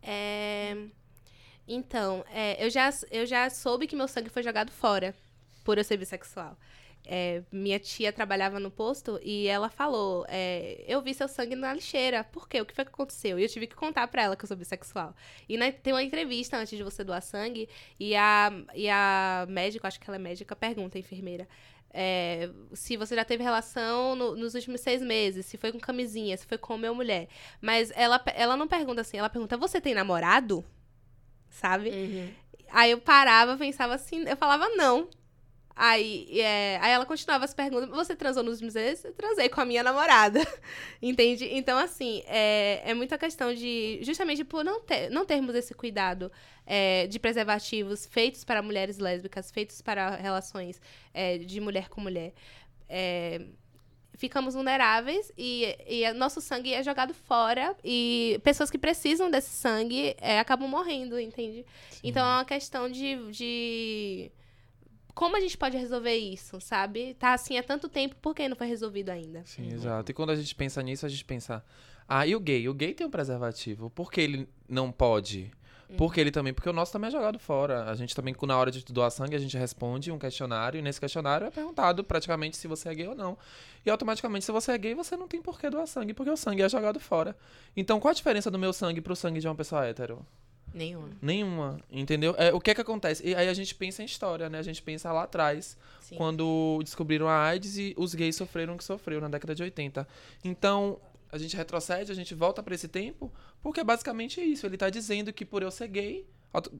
É... 0.00 0.76
Então, 1.66 2.25
é, 2.31 2.64
eu, 2.64 2.71
já, 2.71 2.88
eu 3.11 3.26
já 3.26 3.50
soube 3.50 3.88
que 3.88 3.97
meu 3.97 4.07
sangue 4.07 4.31
foi 4.31 4.42
jogado 4.42 4.71
fora 4.71 5.14
por 5.64 5.78
eu 5.78 5.85
ser 5.85 5.97
bissexual. 5.97 6.57
É, 7.04 7.42
minha 7.50 7.81
tia 7.81 8.12
trabalhava 8.12 8.61
no 8.61 8.71
posto 8.71 9.19
e 9.25 9.49
ela 9.49 9.69
falou: 9.69 10.25
é, 10.28 10.85
Eu 10.87 11.02
vi 11.02 11.12
seu 11.12 11.26
sangue 11.26 11.57
na 11.57 11.75
lixeira. 11.75 12.23
Por 12.23 12.49
quê? 12.49 12.61
O 12.61 12.66
que 12.66 12.73
foi 12.73 12.85
que 12.85 12.90
aconteceu? 12.92 13.40
E 13.40 13.42
eu 13.42 13.49
tive 13.49 13.66
que 13.66 13.75
contar 13.75 14.07
pra 14.07 14.23
ela 14.23 14.37
que 14.37 14.45
eu 14.45 14.49
sou 14.49 14.57
bissexual. 14.57 15.12
E 15.49 15.57
na, 15.57 15.73
tem 15.73 15.92
uma 15.92 16.02
entrevista 16.02 16.57
antes 16.57 16.76
de 16.76 16.85
você 16.85 17.02
doar 17.02 17.21
sangue 17.21 17.69
e 17.99 18.14
a, 18.14 18.52
e 18.76 18.88
a 18.88 19.45
médica, 19.49 19.88
acho 19.88 19.99
que 19.99 20.09
ela 20.09 20.16
é 20.16 20.21
médica, 20.21 20.54
pergunta, 20.54 20.97
enfermeira. 20.97 21.49
É, 21.95 22.49
se 22.73 22.97
você 22.97 23.15
já 23.15 23.25
teve 23.25 23.43
relação 23.43 24.15
no, 24.15 24.35
nos 24.35 24.55
últimos 24.55 24.81
seis 24.81 25.03
meses, 25.03 25.47
se 25.47 25.57
foi 25.57 25.71
com 25.71 25.79
camisinha, 25.79 26.37
se 26.37 26.47
foi 26.47 26.57
com 26.57 26.75
homem 26.75 26.89
ou 26.89 26.97
mulher. 26.97 27.29
Mas 27.61 27.93
ela, 27.95 28.23
ela 28.35 28.57
não 28.57 28.67
pergunta 28.67 29.01
assim, 29.03 29.19
ela 29.19 29.29
pergunta: 29.29 29.57
Você 29.57 29.81
tem 29.81 29.95
namorado? 29.95 30.65
Sabe? 31.51 31.91
Uhum. 31.91 32.31
Aí 32.71 32.91
eu 32.91 32.99
parava, 32.99 33.57
pensava 33.57 33.95
assim, 33.95 34.25
eu 34.27 34.37
falava 34.37 34.69
não. 34.71 35.09
Aí, 35.75 36.41
é, 36.41 36.79
aí 36.81 36.93
ela 36.93 37.07
continuava 37.07 37.45
as 37.45 37.55
perguntas. 37.55 37.88
Você 37.91 38.14
transou 38.14 38.43
nos 38.43 38.61
museus? 38.61 39.05
Eu 39.05 39.12
transei 39.12 39.49
com 39.49 39.61
a 39.61 39.64
minha 39.64 39.83
namorada. 39.83 40.41
Entende? 41.00 41.49
Então, 41.50 41.79
assim, 41.79 42.23
é, 42.26 42.83
é 42.85 42.95
muita 42.95 43.17
questão 43.17 43.55
de. 43.55 44.00
Justamente 44.02 44.45
por 44.45 44.64
não, 44.64 44.81
ter, 44.81 45.11
não 45.11 45.25
termos 45.25 45.55
esse 45.55 45.75
cuidado 45.75 46.31
é, 46.67 47.07
de 47.07 47.19
preservativos 47.19 48.07
feitos 48.07 48.45
para 48.45 48.62
mulheres 48.62 48.99
lésbicas, 48.99 49.50
feitos 49.50 49.81
para 49.81 50.17
relações 50.17 50.81
é, 51.12 51.38
de 51.38 51.61
mulher 51.61 51.88
com 51.88 52.00
mulher. 52.00 52.33
É, 52.88 53.41
ficamos 54.14 54.55
vulneráveis 54.55 55.33
e, 55.37 55.76
e 55.87 56.12
nosso 56.12 56.41
sangue 56.41 56.73
é 56.73 56.83
jogado 56.83 57.14
fora 57.14 57.75
e 57.83 58.38
pessoas 58.45 58.71
que 58.71 58.79
precisam 58.79 59.31
desse 59.31 59.50
sangue 59.50 60.14
é, 60.21 60.38
acabam 60.38 60.69
morrendo, 60.69 61.19
entende? 61.19 61.64
Sim. 61.91 62.00
Então 62.05 62.23
é 62.23 62.37
uma 62.37 62.45
questão 62.45 62.91
de, 62.91 63.17
de 63.31 64.31
como 65.14 65.37
a 65.37 65.40
gente 65.40 65.57
pode 65.59 65.76
resolver 65.76 66.16
isso, 66.16 66.61
sabe? 66.61 67.14
Tá 67.14 67.35
assim 67.35 67.59
há 67.59 67.62
tanto 67.62 67.88
tempo, 67.88 68.16
por 68.21 68.35
que 68.35 68.49
não 68.49 68.57
foi 68.57 68.66
resolvido 68.66 69.11
ainda? 69.11 69.42
Sim, 69.45 69.69
uhum. 69.69 69.75
exato. 69.75 70.11
E 70.11 70.14
quando 70.14 70.31
a 70.31 70.37
gente 70.37 70.54
pensa 70.54 70.83
nisso, 70.83 71.04
a 71.04 71.09
gente 71.09 71.25
pensa, 71.25 71.64
ah, 72.09 72.26
e 72.26 72.35
o 72.35 72.40
gay? 72.40 72.69
O 72.69 72.75
gay 72.75 72.95
tem 72.95 73.07
um 73.07 73.11
preservativo, 73.11 73.90
por 73.90 74.11
que 74.11 74.21
ele 74.21 74.49
não 74.69 74.90
pode? 74.90 75.50
Uhum. 75.88 75.97
Porque 75.97 76.21
ele 76.21 76.31
também, 76.31 76.54
porque 76.54 76.69
o 76.69 76.73
nosso 76.73 76.92
também 76.92 77.09
é 77.09 77.11
jogado 77.11 77.38
fora. 77.38 77.85
A 77.85 77.95
gente 77.95 78.14
também, 78.14 78.35
na 78.42 78.57
hora 78.57 78.71
de 78.71 78.85
doar 78.87 79.11
sangue, 79.11 79.37
a 79.37 79.38
gente 79.38 79.57
responde 79.57 80.11
um 80.11 80.19
questionário, 80.19 80.78
e 80.78 80.83
nesse 80.83 81.00
questionário 81.00 81.47
é 81.47 81.50
perguntado 81.50 82.02
praticamente 82.02 82.57
se 82.57 82.66
você 82.66 82.88
é 82.88 82.95
gay 82.95 83.09
ou 83.09 83.14
não. 83.14 83.37
E 83.85 83.90
automaticamente, 83.90 84.45
se 84.45 84.52
você 84.52 84.73
é 84.73 84.78
gay, 84.78 84.95
você 84.95 85.16
não 85.16 85.28
tem 85.28 85.42
por 85.42 85.61
que 85.61 85.69
doar 85.69 85.87
sangue, 85.87 86.14
porque 86.14 86.31
o 86.31 86.37
sangue 86.37 86.62
é 86.62 86.69
jogado 86.69 86.99
fora. 86.99 87.37
Então, 87.76 88.00
qual 88.00 88.11
a 88.11 88.14
diferença 88.14 88.50
do 88.50 88.59
meu 88.59 88.73
sangue 88.73 89.00
pro 89.00 89.14
sangue 89.14 89.40
de 89.40 89.47
uma 89.47 89.54
pessoa 89.54 89.85
hétero? 89.85 90.25
Nenhuma. 90.75 91.09
Nenhuma, 91.21 91.81
entendeu? 91.91 92.35
É, 92.38 92.52
o 92.52 92.61
que 92.61 92.71
é 92.71 92.75
que 92.75 92.81
acontece? 92.81 93.26
E 93.26 93.35
aí 93.35 93.49
a 93.49 93.55
gente 93.55 93.75
pensa 93.75 94.02
em 94.02 94.07
história, 94.07 94.49
né? 94.49 94.59
A 94.59 94.62
gente 94.62 94.83
pensa 94.83 95.12
lá 95.12 95.25
atrás, 95.25 95.76
Sim. 96.00 96.17
quando 96.17 96.81
descobriram 96.83 97.29
a 97.29 97.43
AIDS 97.43 97.76
e 97.76 97.95
os 97.97 98.14
gays 98.14 98.37
sofreram 98.37 98.75
o 98.75 98.79
que 98.79 98.85
sofreu 98.85 99.21
na 99.21 99.29
década 99.29 99.55
de 99.55 99.62
80. 99.62 100.07
Então, 100.45 100.99
a 101.31 101.38
gente 101.38 101.57
retrocede, 101.57 102.12
a 102.12 102.14
gente 102.14 102.35
volta 102.35 102.62
para 102.62 102.75
esse 102.75 102.88
tempo, 102.88 103.33
porque 103.62 103.81
é 103.81 103.85
basicamente 103.85 104.41
isso. 104.41 104.67
Ele 104.67 104.76
tá 104.76 104.91
dizendo 104.91 105.33
que 105.33 105.45
por 105.45 105.62
eu 105.62 105.71
ser 105.71 105.88
gay, 105.88 106.26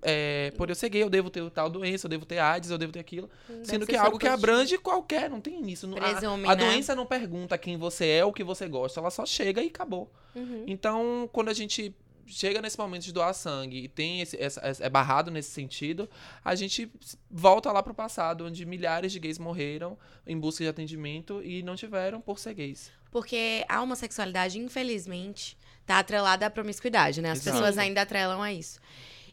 é, 0.03 0.53
por 0.57 0.69
eu 0.69 0.75
ser 0.75 0.91
gay, 0.91 1.03
eu 1.03 1.09
devo 1.09 1.31
ter 1.31 1.49
tal 1.51 1.71
doença, 1.71 2.07
eu 2.07 2.11
devo 2.11 2.27
ter 2.27 2.39
AIDS, 2.39 2.71
eu 2.71 2.77
devo 2.77 2.93
ter 2.93 3.01
aquilo. 3.01 3.31
Deve 3.49 3.65
sendo 3.65 3.87
que 3.87 3.97
é 3.97 3.99
algo 3.99 4.19
que 4.19 4.29
abrange 4.29 4.77
qualquer, 4.77 5.31
não 5.31 5.41
tem 5.41 5.71
isso. 5.71 5.89
Presume, 5.89 6.47
a, 6.47 6.53
a 6.53 6.57
né? 6.57 6.67
doença 6.67 6.95
não 6.95 7.07
pergunta 7.07 7.57
quem 7.57 7.79
você 7.79 8.07
é 8.09 8.25
o 8.25 8.33
que 8.33 8.45
você 8.45 8.69
gosta, 8.69 9.01
ela 9.01 9.11
só 9.11 9.25
chega 9.25 9.63
e 9.63 9.69
acabou. 9.69 10.13
Uhum. 10.35 10.65
Então, 10.67 11.29
quando 11.33 11.49
a 11.49 11.55
gente 11.55 11.95
chega 12.33 12.63
nesse 12.63 12.79
momento 12.79 13.03
de 13.05 13.13
doar 13.13 13.35
sangue 13.35 13.85
e 13.85 13.89
tem 13.89 14.21
esse, 14.21 14.37
essa, 14.41 14.61
é 14.81 14.89
barrado 14.89 15.31
nesse 15.31 15.51
sentido, 15.51 16.09
a 16.45 16.55
gente 16.55 16.91
volta 17.31 17.71
lá 17.71 17.83
pro 17.83 17.95
passado, 17.95 18.47
onde 18.47 18.65
milhares 18.65 19.13
de 19.13 19.19
gays 19.19 19.39
morreram 19.39 19.99
em 20.27 20.39
busca 20.39 20.65
de 20.65 20.71
atendimento 20.71 21.43
e 21.43 21.63
não 21.63 21.77
tiveram 21.77 22.21
por 22.21 22.39
ser 22.39 22.55
gays. 22.55 22.91
Porque 23.11 23.65
a 23.69 23.83
homossexualidade, 23.83 24.59
infelizmente, 24.59 25.59
tá 25.85 25.99
atrelada 25.99 26.47
à 26.47 26.51
promiscuidade, 26.51 27.21
né? 27.21 27.31
As 27.31 27.39
Exato. 27.39 27.59
pessoas 27.59 27.79
ainda 27.79 28.03
atrelam 28.03 28.41
a 28.41 28.53
isso. 28.53 28.81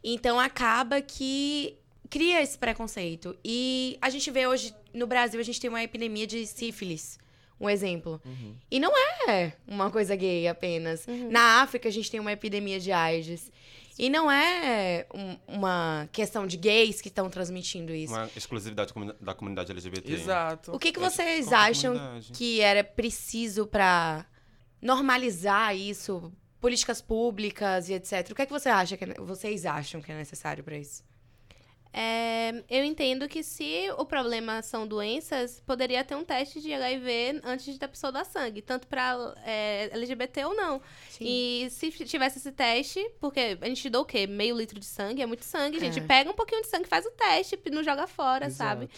Então 0.03 0.39
acaba 0.39 1.01
que 1.01 1.77
cria 2.09 2.41
esse 2.41 2.57
preconceito. 2.57 3.37
E 3.43 3.97
a 4.01 4.09
gente 4.09 4.29
vê 4.31 4.47
hoje, 4.47 4.75
no 4.93 5.07
Brasil, 5.07 5.39
a 5.39 5.43
gente 5.43 5.61
tem 5.61 5.69
uma 5.69 5.83
epidemia 5.83 6.27
de 6.27 6.45
sífilis 6.45 7.17
um 7.59 7.69
exemplo. 7.69 8.21
Uhum. 8.25 8.55
E 8.71 8.79
não 8.79 8.91
é 9.27 9.53
uma 9.67 9.91
coisa 9.91 10.15
gay 10.15 10.47
apenas. 10.47 11.05
Uhum. 11.07 11.29
Na 11.29 11.61
África, 11.61 11.89
a 11.89 11.91
gente 11.91 12.09
tem 12.09 12.19
uma 12.19 12.31
epidemia 12.31 12.79
de 12.79 12.91
AIDS. 12.91 13.51
E 13.97 14.09
não 14.09 14.31
é 14.31 15.05
um, 15.13 15.57
uma 15.57 16.07
questão 16.13 16.47
de 16.47 16.55
gays 16.55 17.01
que 17.01 17.09
estão 17.09 17.29
transmitindo 17.29 17.93
isso. 17.93 18.13
Uma 18.13 18.29
exclusividade 18.33 18.93
da 19.19 19.33
comunidade 19.33 19.73
LGBT. 19.73 20.13
Exato. 20.13 20.71
O 20.73 20.79
que, 20.79 20.93
que 20.93 20.99
vocês 20.99 21.51
acham 21.51 21.95
que 22.33 22.61
era 22.61 22.81
preciso 22.81 23.67
para 23.67 24.25
normalizar 24.81 25.75
isso? 25.75 26.31
Políticas 26.61 27.01
públicas 27.01 27.89
e 27.89 27.93
etc. 27.93 28.29
O 28.31 28.35
que 28.35 28.41
é 28.41 28.45
que 28.45 28.51
você 28.53 28.69
acha 28.69 28.95
que 28.95 29.03
é, 29.03 29.13
vocês 29.19 29.65
acham 29.65 30.01
que 30.01 30.11
é 30.13 30.15
necessário 30.15 30.63
para 30.63 30.77
isso? 30.77 31.03
É, 31.91 32.63
eu 32.69 32.83
entendo 32.83 33.27
que 33.27 33.41
se 33.41 33.89
o 33.97 34.05
problema 34.05 34.61
são 34.61 34.87
doenças, 34.87 35.59
poderia 35.65 36.03
ter 36.03 36.13
um 36.15 36.23
teste 36.23 36.61
de 36.61 36.71
HIV 36.71 37.41
antes 37.43 37.77
da 37.79 37.87
pessoa 37.87 38.11
dar 38.11 38.25
sangue, 38.25 38.61
tanto 38.61 38.87
para 38.87 39.33
é, 39.43 39.89
LGBT 39.91 40.45
ou 40.45 40.55
não. 40.55 40.79
Sim. 41.09 41.25
E 41.27 41.69
se 41.71 41.89
tivesse 42.05 42.37
esse 42.37 42.51
teste, 42.51 43.03
porque 43.19 43.57
a 43.59 43.65
gente 43.67 43.89
dá 43.89 43.99
o 43.99 44.05
quê? 44.05 44.27
Meio 44.27 44.55
litro 44.55 44.79
de 44.79 44.85
sangue, 44.85 45.21
é 45.21 45.25
muito 45.25 45.43
sangue, 45.43 45.77
a 45.77 45.79
gente 45.79 45.99
É. 45.99 46.03
pega 46.03 46.29
um 46.29 46.35
pouquinho 46.35 46.61
de 46.61 46.67
sangue, 46.67 46.87
faz 46.87 47.05
o 47.05 47.11
teste, 47.11 47.59
não 47.71 47.83
joga 47.83 48.05
fora, 48.05 48.45
Exato. 48.45 48.81
sabe? 48.81 48.89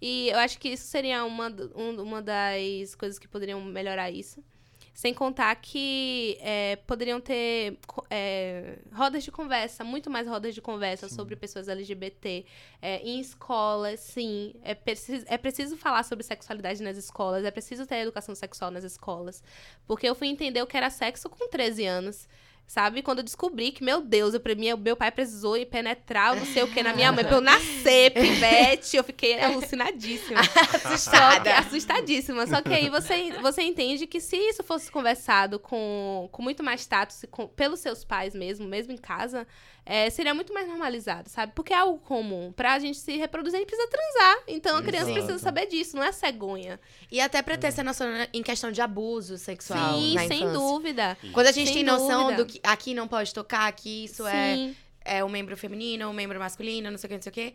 E 0.00 0.28
eu 0.28 0.38
acho 0.38 0.58
que 0.58 0.68
isso 0.68 0.86
seria 0.86 1.24
uma, 1.24 1.48
um- 1.74 2.02
uma 2.02 2.20
das 2.20 2.94
coisas 2.94 3.18
que 3.18 3.26
poderiam 3.26 3.60
melhorar 3.62 4.10
isso. 4.10 4.44
Sem 4.92 5.12
contar 5.14 5.54
que 5.56 6.36
é, 6.40 6.76
poderiam 6.86 7.20
ter 7.20 7.78
é, 8.16 8.78
rodas 8.92 9.24
de 9.24 9.30
conversa, 9.32 9.82
muito 9.82 10.08
mais 10.08 10.26
rodas 10.28 10.54
de 10.54 10.60
conversa 10.62 11.08
sobre 11.08 11.34
pessoas 11.34 11.68
LGBT. 11.68 12.44
é, 12.80 12.98
em 13.02 13.18
escolas, 13.20 13.98
sim. 14.00 14.54
É, 14.62 14.74
preciso- 14.74 15.24
é 15.28 15.36
preciso 15.38 15.76
falar 15.76 16.02
sobre 16.04 16.22
sexualidade 16.24 16.82
nas 16.82 16.96
escolas, 16.96 17.44
é 17.44 17.50
preciso 17.50 17.86
ter 17.86 17.96
educação 17.96 18.34
sexual 18.34 18.70
nas 18.70 18.84
escolas. 18.84 19.42
Porque 19.86 20.06
eu 20.08 20.14
fui 20.14 20.28
entender 20.28 20.62
o 20.62 20.66
que 20.66 20.76
era 20.76 20.90
sexo 20.90 21.28
com 21.28 21.48
13 21.48 21.84
anos. 21.86 22.28
Sabe? 22.66 23.02
Quando 23.02 23.18
eu 23.18 23.24
descobri 23.24 23.70
que, 23.70 23.84
meu 23.84 24.00
Deus, 24.00 24.34
eu, 24.34 24.40
pra 24.40 24.54
mim, 24.54 24.72
meu 24.74 24.96
pai 24.96 25.10
precisou 25.12 25.56
ir 25.56 25.66
penetrar, 25.66 26.34
não 26.34 26.46
sei 26.46 26.62
o 26.62 26.66
que, 26.66 26.82
na 26.82 26.94
minha 26.94 27.12
mãe, 27.12 27.22
pra 27.24 27.36
eu 27.36 27.40
nascer, 27.40 28.10
pivete, 28.12 28.96
eu 28.96 29.04
fiquei 29.04 29.38
alucinadíssima. 29.38 30.40
Só 30.98 31.40
que, 31.40 31.48
assustadíssima. 31.50 32.46
Só 32.46 32.62
que 32.62 32.72
aí 32.72 32.88
você, 32.88 33.32
você 33.40 33.62
entende 33.62 34.06
que 34.06 34.20
se 34.20 34.36
isso 34.36 34.62
fosse 34.62 34.90
conversado 34.90 35.58
com, 35.58 36.28
com 36.32 36.42
muito 36.42 36.62
mais 36.64 36.80
status, 36.80 37.24
com, 37.30 37.46
pelos 37.46 37.80
seus 37.80 38.04
pais 38.04 38.34
mesmo, 38.34 38.66
mesmo 38.66 38.92
em 38.92 38.98
casa, 38.98 39.46
é, 39.86 40.08
seria 40.08 40.32
muito 40.32 40.52
mais 40.54 40.66
normalizado, 40.66 41.28
sabe? 41.28 41.52
Porque 41.54 41.72
é 41.72 41.76
algo 41.76 41.98
comum. 41.98 42.50
Pra 42.52 42.78
gente 42.78 42.96
se 42.98 43.16
reproduzir, 43.18 43.56
a 43.56 43.60
gente 43.60 43.68
precisa 43.68 43.88
transar. 43.88 44.42
Então 44.48 44.76
a 44.78 44.82
criança 44.82 45.10
Exato. 45.10 45.26
precisa 45.26 45.38
saber 45.38 45.66
disso, 45.66 45.96
não 45.96 46.02
é 46.02 46.10
cegonha. 46.10 46.80
E 47.12 47.20
até 47.20 47.42
pra 47.42 47.56
ter 47.58 47.66
essa 47.66 47.84
noção 47.84 48.06
em 48.32 48.42
questão 48.42 48.72
de 48.72 48.80
abuso 48.80 49.36
sexual 49.36 49.98
Sim, 50.00 50.14
na 50.14 50.26
sem 50.26 50.38
infância. 50.38 50.58
dúvida. 50.58 51.18
Quando 51.32 51.46
a 51.48 51.52
gente 51.52 51.66
Sem 51.66 51.76
tem 51.76 51.84
noção 51.84 52.24
dúvida. 52.24 52.44
do 52.44 52.46
que 52.50 52.53
aqui 52.62 52.94
não 52.94 53.08
pode 53.08 53.32
tocar, 53.32 53.66
aqui 53.66 54.04
isso 54.04 54.26
é, 54.26 54.54
Sim. 54.54 54.76
é 55.04 55.24
um 55.24 55.28
membro 55.28 55.56
feminino, 55.56 56.08
um 56.08 56.12
membro 56.12 56.38
masculino, 56.38 56.90
não 56.90 56.98
sei 56.98 57.06
o 57.06 57.10
que, 57.10 57.14
não 57.16 57.22
sei 57.22 57.30
o 57.30 57.34
que. 57.34 57.54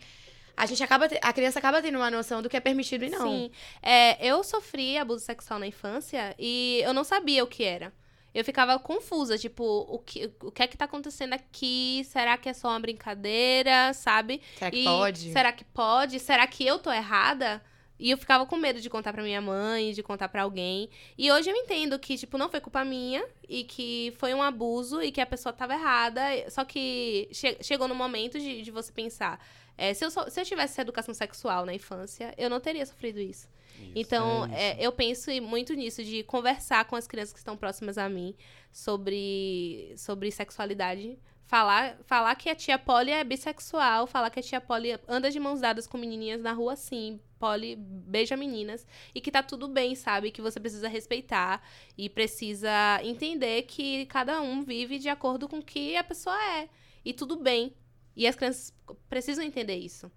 A 0.56 0.66
gente 0.66 0.84
acaba, 0.84 1.08
a 1.22 1.34
criança 1.34 1.58
acaba 1.60 1.82
tendo 1.82 1.98
uma 1.98 2.12
noção 2.12 2.42
do 2.42 2.50
que 2.50 2.58
é 2.58 2.60
permitido 2.60 3.06
e 3.06 3.10
não. 3.10 3.28
Sim. 3.30 3.52
É, 3.82 4.26
eu 4.28 4.44
sofri 4.44 4.98
abuso 4.98 5.24
sexual 5.24 5.60
na 5.60 5.68
infância 5.68 6.36
e 6.38 6.82
eu 6.84 6.94
não 6.94 7.04
sabia 7.06 7.44
o 7.44 7.48
que 7.48 7.64
era. 7.64 7.94
Eu 8.34 8.44
ficava 8.46 8.78
confusa, 8.78 9.38
tipo, 9.38 9.64
o 9.64 10.00
que, 10.00 10.32
o 10.44 10.52
que 10.52 10.62
é 10.62 10.68
que 10.68 10.78
tá 10.78 10.86
acontecendo 10.86 11.34
aqui? 11.34 12.06
Será 12.06 12.38
que 12.38 12.48
é 12.48 12.54
só 12.54 12.70
uma 12.70 12.80
brincadeira, 12.80 13.94
sabe? 13.94 14.42
Será 14.58 14.70
que 14.70 14.78
E 14.78 14.84
pode? 14.84 15.32
Será 15.32 15.52
que 15.52 15.64
pode? 15.64 16.20
Será 16.20 16.46
que 16.46 16.66
eu 16.66 16.78
tô 16.78 16.92
errada? 16.92 17.62
E 18.00 18.10
eu 18.12 18.18
ficava 18.18 18.46
com 18.46 18.56
medo 18.56 18.80
de 18.80 18.90
contar 18.90 19.12
pra 19.12 19.22
minha 19.24 19.42
mãe, 19.42 19.92
de 19.92 20.02
contar 20.02 20.30
pra 20.30 20.44
alguém. 20.44 20.90
E 21.18 21.30
hoje 21.32 21.50
eu 21.50 21.56
entendo 21.56 22.00
que, 22.00 22.18
tipo, 22.18 22.38
não 22.38 22.48
foi 22.50 22.62
culpa 22.62 22.86
minha 22.86 23.26
e 23.48 23.64
que 23.66 24.14
foi 24.18 24.34
um 24.34 24.42
abuso 24.42 25.02
e 25.02 25.12
que 25.12 25.20
a 25.20 25.26
pessoa 25.26 25.52
tava 25.52 25.74
errada. 25.74 26.22
Só 26.50 26.64
que 26.64 27.28
che- 27.32 27.58
chegou 27.62 27.88
no 27.88 27.96
momento 27.96 28.40
de, 28.40 28.62
de 28.62 28.72
você 28.72 28.92
pensar. 28.92 29.40
é, 29.78 29.94
se, 29.94 30.04
eu 30.06 30.12
só- 30.12 30.30
se 30.30 30.40
eu 30.40 30.46
tivesse 30.46 30.80
educação 30.82 31.14
sexual 31.14 31.66
na 31.66 31.74
infância, 31.74 32.34
eu 32.38 32.50
não 32.50 32.60
teria 32.60 32.86
sofrido 32.86 33.20
isso. 33.20 33.48
Isso. 33.82 33.92
Então, 33.96 34.46
é 34.46 34.72
é, 34.72 34.78
eu 34.80 34.92
penso 34.92 35.30
muito 35.42 35.74
nisso, 35.74 36.04
de 36.04 36.24
conversar 36.24 36.86
com 36.86 36.96
as 36.96 37.08
crianças 37.08 37.34
que 37.34 37.40
estão 37.40 37.58
próximas 37.58 37.98
a 37.98 38.08
mim 38.08 38.36
sobre, 38.72 39.94
sobre 39.98 40.32
sexualidade, 40.32 41.18
Falar, 41.50 41.98
falar 42.06 42.36
que 42.36 42.48
a 42.48 42.54
tia 42.54 42.78
Polly 42.78 43.10
é 43.10 43.24
bissexual, 43.24 44.06
falar 44.06 44.30
que 44.30 44.40
a 44.40 44.44
tia 44.44 44.62
Polly 44.62 45.00
anda 45.08 45.32
de 45.32 45.40
mãos 45.40 45.60
dadas 45.60 45.88
com 45.88 45.98
menininhas 45.98 46.44
na 46.44 46.54
rua, 46.54 46.76
sim. 46.76 47.20
Polly 47.40 47.76
beija 47.76 48.38
meninas. 48.38 48.86
E 49.16 49.20
que 49.20 49.32
tá 49.32 49.42
tudo 49.42 49.68
bem, 49.68 49.96
sabe? 49.96 50.30
Que 50.30 50.44
você 50.44 50.60
precisa 50.60 50.88
respeitar 50.88 51.68
e 51.98 52.08
precisa 52.08 52.70
entender 53.02 53.64
que 53.64 54.06
cada 54.06 54.40
um 54.42 54.62
vive 54.62 55.00
de 55.00 55.10
acordo 55.10 55.50
com 55.50 55.58
o 55.58 55.64
que 55.64 55.98
a 55.98 56.04
pessoa 56.04 56.38
é. 56.60 56.70
E 57.04 57.14
tudo 57.14 57.36
bem. 57.36 57.74
E 58.16 58.28
as 58.28 58.36
crianças 58.36 58.72
precisam 59.10 59.44
entender 59.44 59.76
isso. 59.76 60.12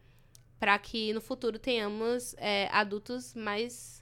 Para 0.63 0.79
que 0.79 1.13
no 1.13 1.21
futuro 1.21 1.59
tenhamos 1.59 2.37
é, 2.39 2.69
adultos 2.71 3.35
mais 3.35 4.01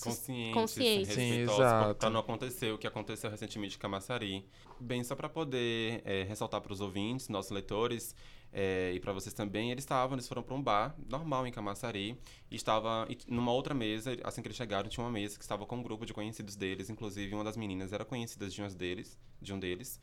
conscientes, 0.00 0.54
conscientes. 0.54 1.12
Sim, 1.12 1.40
exato. 1.40 1.96
para 1.96 2.08
não 2.08 2.20
acontecer 2.20 2.72
o 2.72 2.78
que 2.78 2.86
aconteceu 2.86 3.28
recentemente 3.28 3.74
em 3.74 3.80
Camaçari. 3.80 4.46
Bem, 4.78 5.02
só 5.02 5.16
para 5.16 5.28
poder 5.28 6.00
é, 6.04 6.22
ressaltar 6.22 6.60
para 6.60 6.72
os 6.72 6.80
ouvintes, 6.80 7.28
nossos 7.28 7.50
leitores, 7.50 8.14
é, 8.52 8.92
e 8.94 9.00
para 9.00 9.12
vocês 9.12 9.34
também, 9.34 9.72
eles 9.72 9.82
estavam, 9.82 10.14
eles 10.14 10.28
foram 10.28 10.44
para 10.44 10.54
um 10.54 10.62
bar 10.62 10.94
normal 11.10 11.48
em 11.48 11.50
Camaçari, 11.50 12.16
e 12.48 12.54
estava 12.54 13.04
e 13.10 13.18
numa 13.26 13.50
outra 13.50 13.74
mesa, 13.74 14.16
assim 14.22 14.40
que 14.40 14.46
eles 14.46 14.56
chegaram, 14.56 14.88
tinha 14.88 15.04
uma 15.04 15.10
mesa 15.10 15.36
que 15.36 15.42
estava 15.42 15.66
com 15.66 15.78
um 15.78 15.82
grupo 15.82 16.06
de 16.06 16.14
conhecidos 16.14 16.54
deles, 16.54 16.90
inclusive 16.90 17.34
uma 17.34 17.42
das 17.42 17.56
meninas 17.56 17.92
era 17.92 18.04
conhecida 18.04 18.48
de, 18.48 18.62
umas 18.62 18.76
deles, 18.76 19.18
de 19.40 19.52
um 19.52 19.58
deles, 19.58 20.00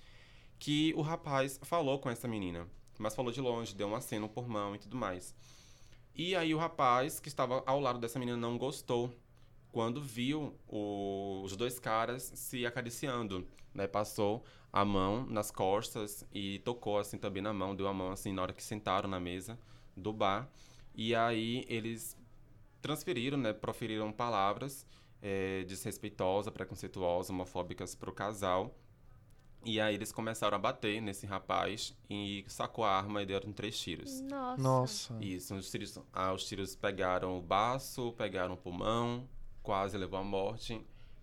que 0.59 0.93
o 0.97 1.01
rapaz 1.01 1.57
falou 1.63 1.99
com 1.99 2.09
essa 2.09 2.27
menina, 2.27 2.67
mas 2.97 3.15
falou 3.15 3.31
de 3.31 3.39
longe, 3.39 3.73
deu 3.73 3.87
um 3.87 3.95
aceno 3.95 4.27
por 4.27 4.45
mão 4.45 4.75
e 4.75 4.77
tudo 4.77 4.97
mais. 4.97 5.33
E 6.15 6.35
aí 6.35 6.53
o 6.53 6.57
rapaz 6.57 7.19
que 7.19 7.27
estava 7.29 7.63
ao 7.65 7.79
lado 7.79 7.99
dessa 7.99 8.19
menina 8.19 8.37
não 8.37 8.57
gostou 8.57 9.13
quando 9.71 10.01
viu 10.01 10.55
o- 10.67 11.41
os 11.43 11.55
dois 11.55 11.79
caras 11.79 12.31
se 12.35 12.65
acariciando, 12.65 13.47
né? 13.73 13.87
Passou 13.87 14.43
a 14.73 14.83
mão 14.83 15.25
nas 15.27 15.51
costas 15.51 16.25
e 16.33 16.59
tocou 16.59 16.97
assim 16.99 17.17
também 17.17 17.41
na 17.41 17.53
mão, 17.53 17.75
deu 17.75 17.87
a 17.87 17.93
mão 17.93 18.11
assim 18.11 18.33
na 18.33 18.41
hora 18.41 18.53
que 18.53 18.63
sentaram 18.63 19.09
na 19.09 19.19
mesa 19.19 19.57
do 19.95 20.11
bar. 20.11 20.49
E 20.95 21.15
aí 21.15 21.65
eles 21.69 22.17
transferiram, 22.81 23.37
né? 23.37 23.53
Proferiram 23.53 24.11
palavras 24.11 24.85
eh, 25.21 25.63
desrespeitosas, 25.67 26.53
preconceituosas, 26.53 27.29
homofóbicas 27.29 27.95
pro 27.95 28.11
casal. 28.13 28.75
E 29.65 29.79
aí 29.79 29.93
eles 29.93 30.11
começaram 30.11 30.55
a 30.55 30.59
bater 30.59 31.01
nesse 31.01 31.25
rapaz 31.25 31.93
e 32.09 32.45
sacou 32.47 32.85
a 32.85 32.91
arma 32.97 33.21
e 33.21 33.25
deram 33.25 33.51
três 33.51 33.77
tiros. 33.77 34.21
Nossa. 34.21 34.61
Nossa. 34.61 35.17
Isso, 35.21 35.53
os 35.55 35.69
tiros, 35.69 35.99
ah, 36.13 36.33
os 36.33 36.45
tiros 36.45 36.75
pegaram 36.75 37.37
o 37.37 37.41
baço, 37.41 38.13
pegaram 38.13 38.53
o 38.53 38.57
pulmão, 38.57 39.27
quase 39.61 39.97
levou 39.97 40.19
à 40.19 40.23
morte. 40.23 40.81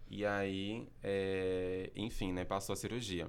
E 0.08 0.24
aí, 0.24 0.86
é, 1.02 1.90
enfim, 1.96 2.32
né, 2.32 2.44
passou 2.44 2.74
a 2.74 2.76
cirurgia. 2.76 3.28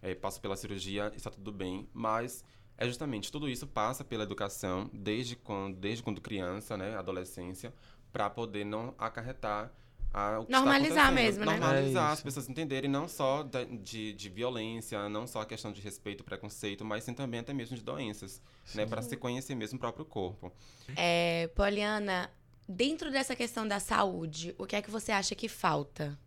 É, 0.00 0.14
passou 0.14 0.40
pela 0.40 0.56
cirurgia, 0.56 1.12
está 1.14 1.30
tudo 1.30 1.52
bem, 1.52 1.88
mas 1.92 2.44
é 2.76 2.86
justamente 2.86 3.30
tudo 3.30 3.48
isso 3.48 3.66
passa 3.66 4.04
pela 4.04 4.22
educação 4.22 4.88
desde 4.92 5.36
quando, 5.36 5.76
desde 5.76 6.02
quando 6.02 6.20
criança, 6.20 6.76
né, 6.76 6.96
adolescência, 6.96 7.74
para 8.12 8.30
poder 8.30 8.64
não 8.64 8.94
acarretar 8.96 9.72
a, 10.12 10.38
o 10.40 10.46
que 10.46 10.52
está 10.52 10.60
Normalizar 10.60 11.12
mesmo, 11.12 11.44
né? 11.44 11.52
Normalizar, 11.52 12.10
É 12.10 12.12
as 12.12 12.22
pessoas 12.22 12.48
entenderem 12.48 12.90
não 12.90 13.06
só 13.08 13.42
da- 13.42 13.64
de, 13.64 14.12
de 14.14 14.28
violência, 14.28 15.08
não 15.08 15.26
só 15.26 15.42
a 15.42 15.46
questão 15.46 15.72
de 15.72 15.80
respeito, 15.80 16.24
preconceito, 16.24 16.84
mas 16.84 17.04
sim 17.04 17.14
também 17.14 17.40
até 17.40 17.52
mesmo 17.52 17.76
de 17.76 17.82
doenças, 17.82 18.40
né, 18.74 18.86
para 18.86 19.02
se 19.02 19.16
conhecer 19.16 19.54
mesmo 19.54 19.76
o 19.76 19.80
próprio 19.80 20.04
corpo. 20.04 20.50
É, 20.96 21.48
Poliana, 21.54 22.30
dentro 22.68 23.10
dessa 23.10 23.36
questão 23.36 23.66
da 23.68 23.78
saúde, 23.80 24.54
o 24.58 24.66
que 24.66 24.76
é 24.76 24.82
que 24.82 24.90
você 24.90 25.12
acha 25.12 25.34
que 25.34 25.48
falta? 25.48 26.18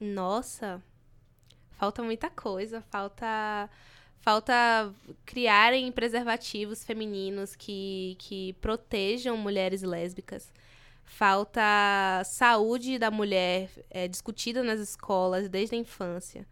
Nossa, 0.00 0.82
falta 1.78 2.02
muita 2.02 2.30
coisa. 2.30 2.80
Falta, 2.82 3.68
falta 4.20 4.92
criarem 5.24 5.90
preservativos 5.92 6.84
femininos 6.84 7.56
que, 7.56 8.16
que 8.18 8.52
protejam 8.54 9.36
mulheres 9.36 9.82
lésbicas. 9.82 10.52
Falta 11.06 11.62
saúde 12.24 12.98
da 12.98 13.10
mulher 13.10 13.70
é, 13.88 14.08
discutida 14.08 14.62
nas 14.62 14.80
escolas 14.80 15.48
desde 15.48 15.76
a 15.76 15.78
infância. 15.78 16.46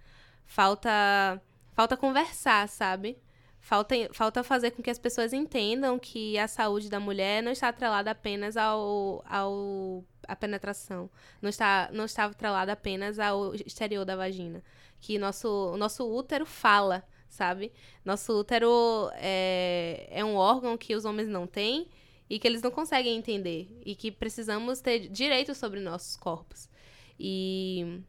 Falta, 0.47 1.43
falta 1.73 1.97
conversar, 1.97 2.69
sabe? 2.69 3.19
Falta, 3.61 3.95
falta 4.13 4.45
fazer 4.45 4.71
com 4.71 4.83
que 4.83 4.91
as 4.91 4.99
pessoas 4.99 5.33
entendam 5.33 5.99
que 5.99 6.39
a 6.39 6.47
saúde 6.47 6.89
da 6.89 7.01
mulher 7.01 7.43
não 7.43 7.51
está 7.51 7.69
atrelada 7.69 8.11
apenas 8.13 8.57
ao, 8.57 9.25
ao 9.29 10.05
à 10.29 10.37
penetração. 10.37 11.11
Não 11.43 11.51
está, 11.51 11.91
não 11.93 12.05
está 12.05 12.27
atrelada 12.27 12.73
apenas 12.73 13.19
ao 13.19 13.55
exterior 13.55 14.05
da 14.05 14.17
vagina. 14.17 14.63
Que 15.01 15.19
nosso, 15.19 15.77
nosso 15.77 16.09
útero 16.09 16.47
fala, 16.47 17.05
sabe? 17.29 17.73
Nosso 18.05 18.39
útero 18.39 19.11
é, 19.15 20.09
é 20.11 20.25
um 20.25 20.37
órgão 20.37 20.79
que 20.79 20.95
os 20.95 21.05
homens 21.05 21.29
não 21.29 21.47
têm 21.47 21.89
e 22.29 22.39
que 22.39 22.47
eles 22.49 22.63
não 22.63 22.71
conseguem 22.71 23.17
entender. 23.17 23.69
E 23.85 23.95
que 23.95 24.11
precisamos 24.11 24.81
ter 24.81 25.09
direito 25.09 25.55
sobre 25.55 25.81
nossos 25.81 26.17
corpos. 26.17 26.69
E 27.21 28.01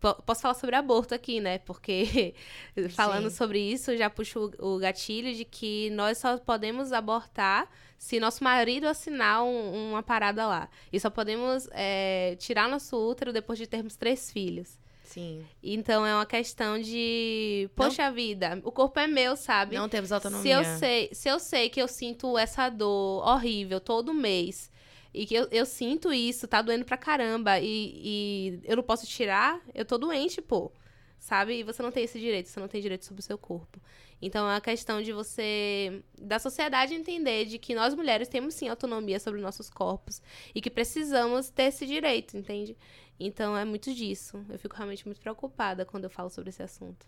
po- 0.00 0.20
posso 0.22 0.42
falar 0.42 0.54
sobre 0.54 0.76
aborto 0.76 1.14
aqui, 1.14 1.40
né? 1.40 1.58
Porque 1.58 2.34
falando 2.90 3.30
Sim. 3.30 3.36
sobre 3.36 3.60
isso, 3.60 3.96
já 3.96 4.10
puxo 4.10 4.50
o, 4.58 4.74
o 4.76 4.78
gatilho 4.78 5.34
de 5.34 5.44
que 5.44 5.90
nós 5.90 6.18
só 6.18 6.38
podemos 6.38 6.92
abortar 6.92 7.70
se 7.98 8.18
nosso 8.18 8.42
marido 8.42 8.86
assinar 8.88 9.42
um- 9.44 9.90
uma 9.90 10.02
parada 10.02 10.46
lá. 10.46 10.68
E 10.92 10.98
só 10.98 11.10
podemos 11.10 11.68
é, 11.72 12.34
tirar 12.38 12.68
nosso 12.68 12.96
útero 12.96 13.32
depois 13.32 13.58
de 13.58 13.66
termos 13.66 13.94
três 13.96 14.30
filhos. 14.32 14.79
Sim. 15.10 15.44
Então 15.60 16.06
é 16.06 16.14
uma 16.14 16.24
questão 16.24 16.80
de, 16.80 17.68
poxa 17.74 18.12
vida, 18.12 18.60
o 18.62 18.70
corpo 18.70 19.00
é 19.00 19.08
meu, 19.08 19.34
sabe? 19.34 19.74
Não 19.76 19.88
temos 19.88 20.08
Se 20.08 20.14
autonomia. 20.14 20.54
eu 20.54 20.64
sei, 20.78 21.08
se 21.12 21.28
eu 21.28 21.40
sei 21.40 21.68
que 21.68 21.82
eu 21.82 21.88
sinto 21.88 22.38
essa 22.38 22.68
dor 22.68 23.26
horrível 23.26 23.80
todo 23.80 24.14
mês 24.14 24.70
e 25.12 25.26
que 25.26 25.34
eu, 25.34 25.48
eu 25.50 25.66
sinto 25.66 26.12
isso, 26.12 26.46
tá 26.46 26.62
doendo 26.62 26.84
pra 26.84 26.96
caramba 26.96 27.58
e, 27.58 27.64
e 27.66 28.60
eu 28.62 28.76
não 28.76 28.84
posso 28.84 29.04
tirar, 29.04 29.60
eu 29.74 29.84
tô 29.84 29.98
doente, 29.98 30.40
pô. 30.40 30.70
Sabe? 31.18 31.58
E 31.58 31.62
você 31.64 31.82
não 31.82 31.90
tem 31.90 32.04
esse 32.04 32.18
direito, 32.18 32.48
você 32.48 32.60
não 32.60 32.68
tem 32.68 32.80
direito 32.80 33.04
sobre 33.04 33.20
o 33.20 33.24
seu 33.24 33.36
corpo. 33.36 33.78
Então 34.22 34.46
é 34.48 34.54
uma 34.54 34.60
questão 34.60 35.02
de 35.02 35.12
você, 35.12 36.02
da 36.18 36.38
sociedade 36.38 36.94
entender 36.94 37.46
de 37.46 37.58
que 37.58 37.74
nós 37.74 37.94
mulheres 37.94 38.28
temos 38.28 38.54
sim 38.54 38.68
autonomia 38.68 39.18
sobre 39.18 39.40
nossos 39.40 39.68
corpos 39.68 40.22
e 40.54 40.60
que 40.60 40.70
precisamos 40.70 41.50
ter 41.50 41.64
esse 41.64 41.84
direito, 41.84 42.36
entende? 42.36 42.76
Então 43.20 43.56
é 43.56 43.64
muito 43.66 43.94
disso. 43.94 44.42
Eu 44.48 44.58
fico 44.58 44.74
realmente 44.74 45.04
muito 45.04 45.20
preocupada 45.20 45.84
quando 45.84 46.04
eu 46.04 46.10
falo 46.10 46.30
sobre 46.30 46.48
esse 46.48 46.62
assunto. 46.62 47.06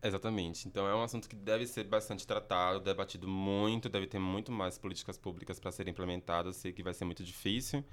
Exatamente. 0.00 0.68
Então 0.68 0.86
é 0.86 0.94
um 0.94 1.02
assunto 1.02 1.28
que 1.28 1.34
deve 1.34 1.66
ser 1.66 1.84
bastante 1.84 2.26
tratado, 2.26 2.78
debatido 2.78 3.26
muito, 3.26 3.88
deve 3.88 4.06
ter 4.06 4.18
muito 4.20 4.52
mais 4.52 4.78
políticas 4.78 5.18
públicas 5.18 5.58
para 5.58 5.72
serem 5.72 5.90
implementadas. 5.90 6.56
Sei 6.56 6.72
que 6.72 6.82
vai 6.82 6.94
ser 6.94 7.04
muito 7.06 7.24
difícil 7.24 7.84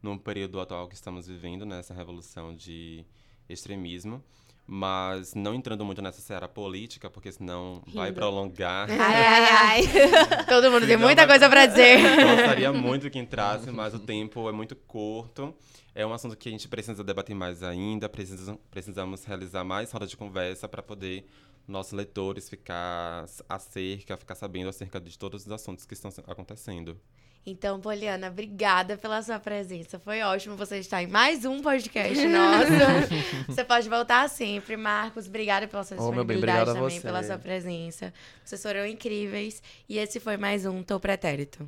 no 0.00 0.18
período 0.20 0.60
atual 0.60 0.86
que 0.86 0.94
estamos 0.94 1.26
vivendo, 1.26 1.66
nessa 1.66 1.92
revolução 1.92 2.54
de 2.54 3.04
extremismo. 3.48 4.22
Mas 4.68 5.32
não 5.32 5.54
entrando 5.54 5.84
muito 5.84 6.02
nessa 6.02 6.20
seara 6.20 6.48
política, 6.48 7.08
porque 7.08 7.30
senão 7.30 7.80
vai 7.94 8.08
Rindo. 8.08 8.18
prolongar. 8.20 8.90
Ai, 8.90 8.98
ai, 8.98 9.44
ai. 9.52 9.82
Todo 10.48 10.72
mundo 10.72 10.84
tem 10.88 10.96
muita 10.96 11.24
vai- 11.24 11.38
coisa 11.38 11.48
pra 11.48 11.66
dizer. 11.66 11.98
Gostaria 12.00 12.72
muito 12.72 13.08
que 13.08 13.16
entrasse, 13.18 13.70
mas 13.70 13.94
o 13.94 14.00
tempo 14.00 14.48
é 14.48 14.52
muito 14.52 14.74
curto. 14.74 15.54
É 15.94 16.04
um 16.04 16.12
assunto 16.12 16.36
que 16.36 16.48
a 16.48 16.52
gente 16.52 16.66
precisa 16.66 17.04
debater 17.04 17.34
mais 17.36 17.62
ainda. 17.62 18.08
Precisa, 18.08 18.58
precisamos 18.68 19.24
realizar 19.24 19.62
mais 19.62 19.92
rodas 19.92 20.10
de 20.10 20.16
conversa 20.16 20.68
para 20.68 20.82
poder 20.82 21.24
nossos 21.68 21.92
leitores 21.92 22.48
ficar 22.50 23.24
acerca, 23.48 24.16
ficar 24.16 24.34
sabendo 24.34 24.68
acerca 24.68 25.00
de 25.00 25.16
todos 25.16 25.46
os 25.46 25.52
assuntos 25.52 25.84
que 25.86 25.94
estão 25.94 26.10
acontecendo. 26.26 27.00
Então, 27.48 27.78
Poliana, 27.78 28.26
obrigada 28.26 28.96
pela 28.96 29.22
sua 29.22 29.38
presença. 29.38 30.00
Foi 30.00 30.20
ótimo 30.20 30.56
você 30.56 30.78
estar 30.78 31.00
em 31.00 31.06
mais 31.06 31.44
um 31.44 31.62
podcast 31.62 32.26
nosso. 32.26 32.72
você 33.46 33.62
pode 33.62 33.88
voltar 33.88 34.28
sempre. 34.28 34.76
Marcos, 34.76 35.28
obrigada 35.28 35.68
pela 35.68 35.84
sua 35.84 35.96
bem, 35.96 36.06
disponibilidade 36.06 36.74
também, 36.74 37.00
pela 37.00 37.22
sua 37.22 37.38
presença. 37.38 38.12
Vocês 38.44 38.60
foram 38.60 38.84
incríveis. 38.84 39.62
E 39.88 39.96
esse 39.96 40.18
foi 40.18 40.36
mais 40.36 40.66
um 40.66 40.82
Tô 40.82 40.98
Pretérito. 40.98 41.64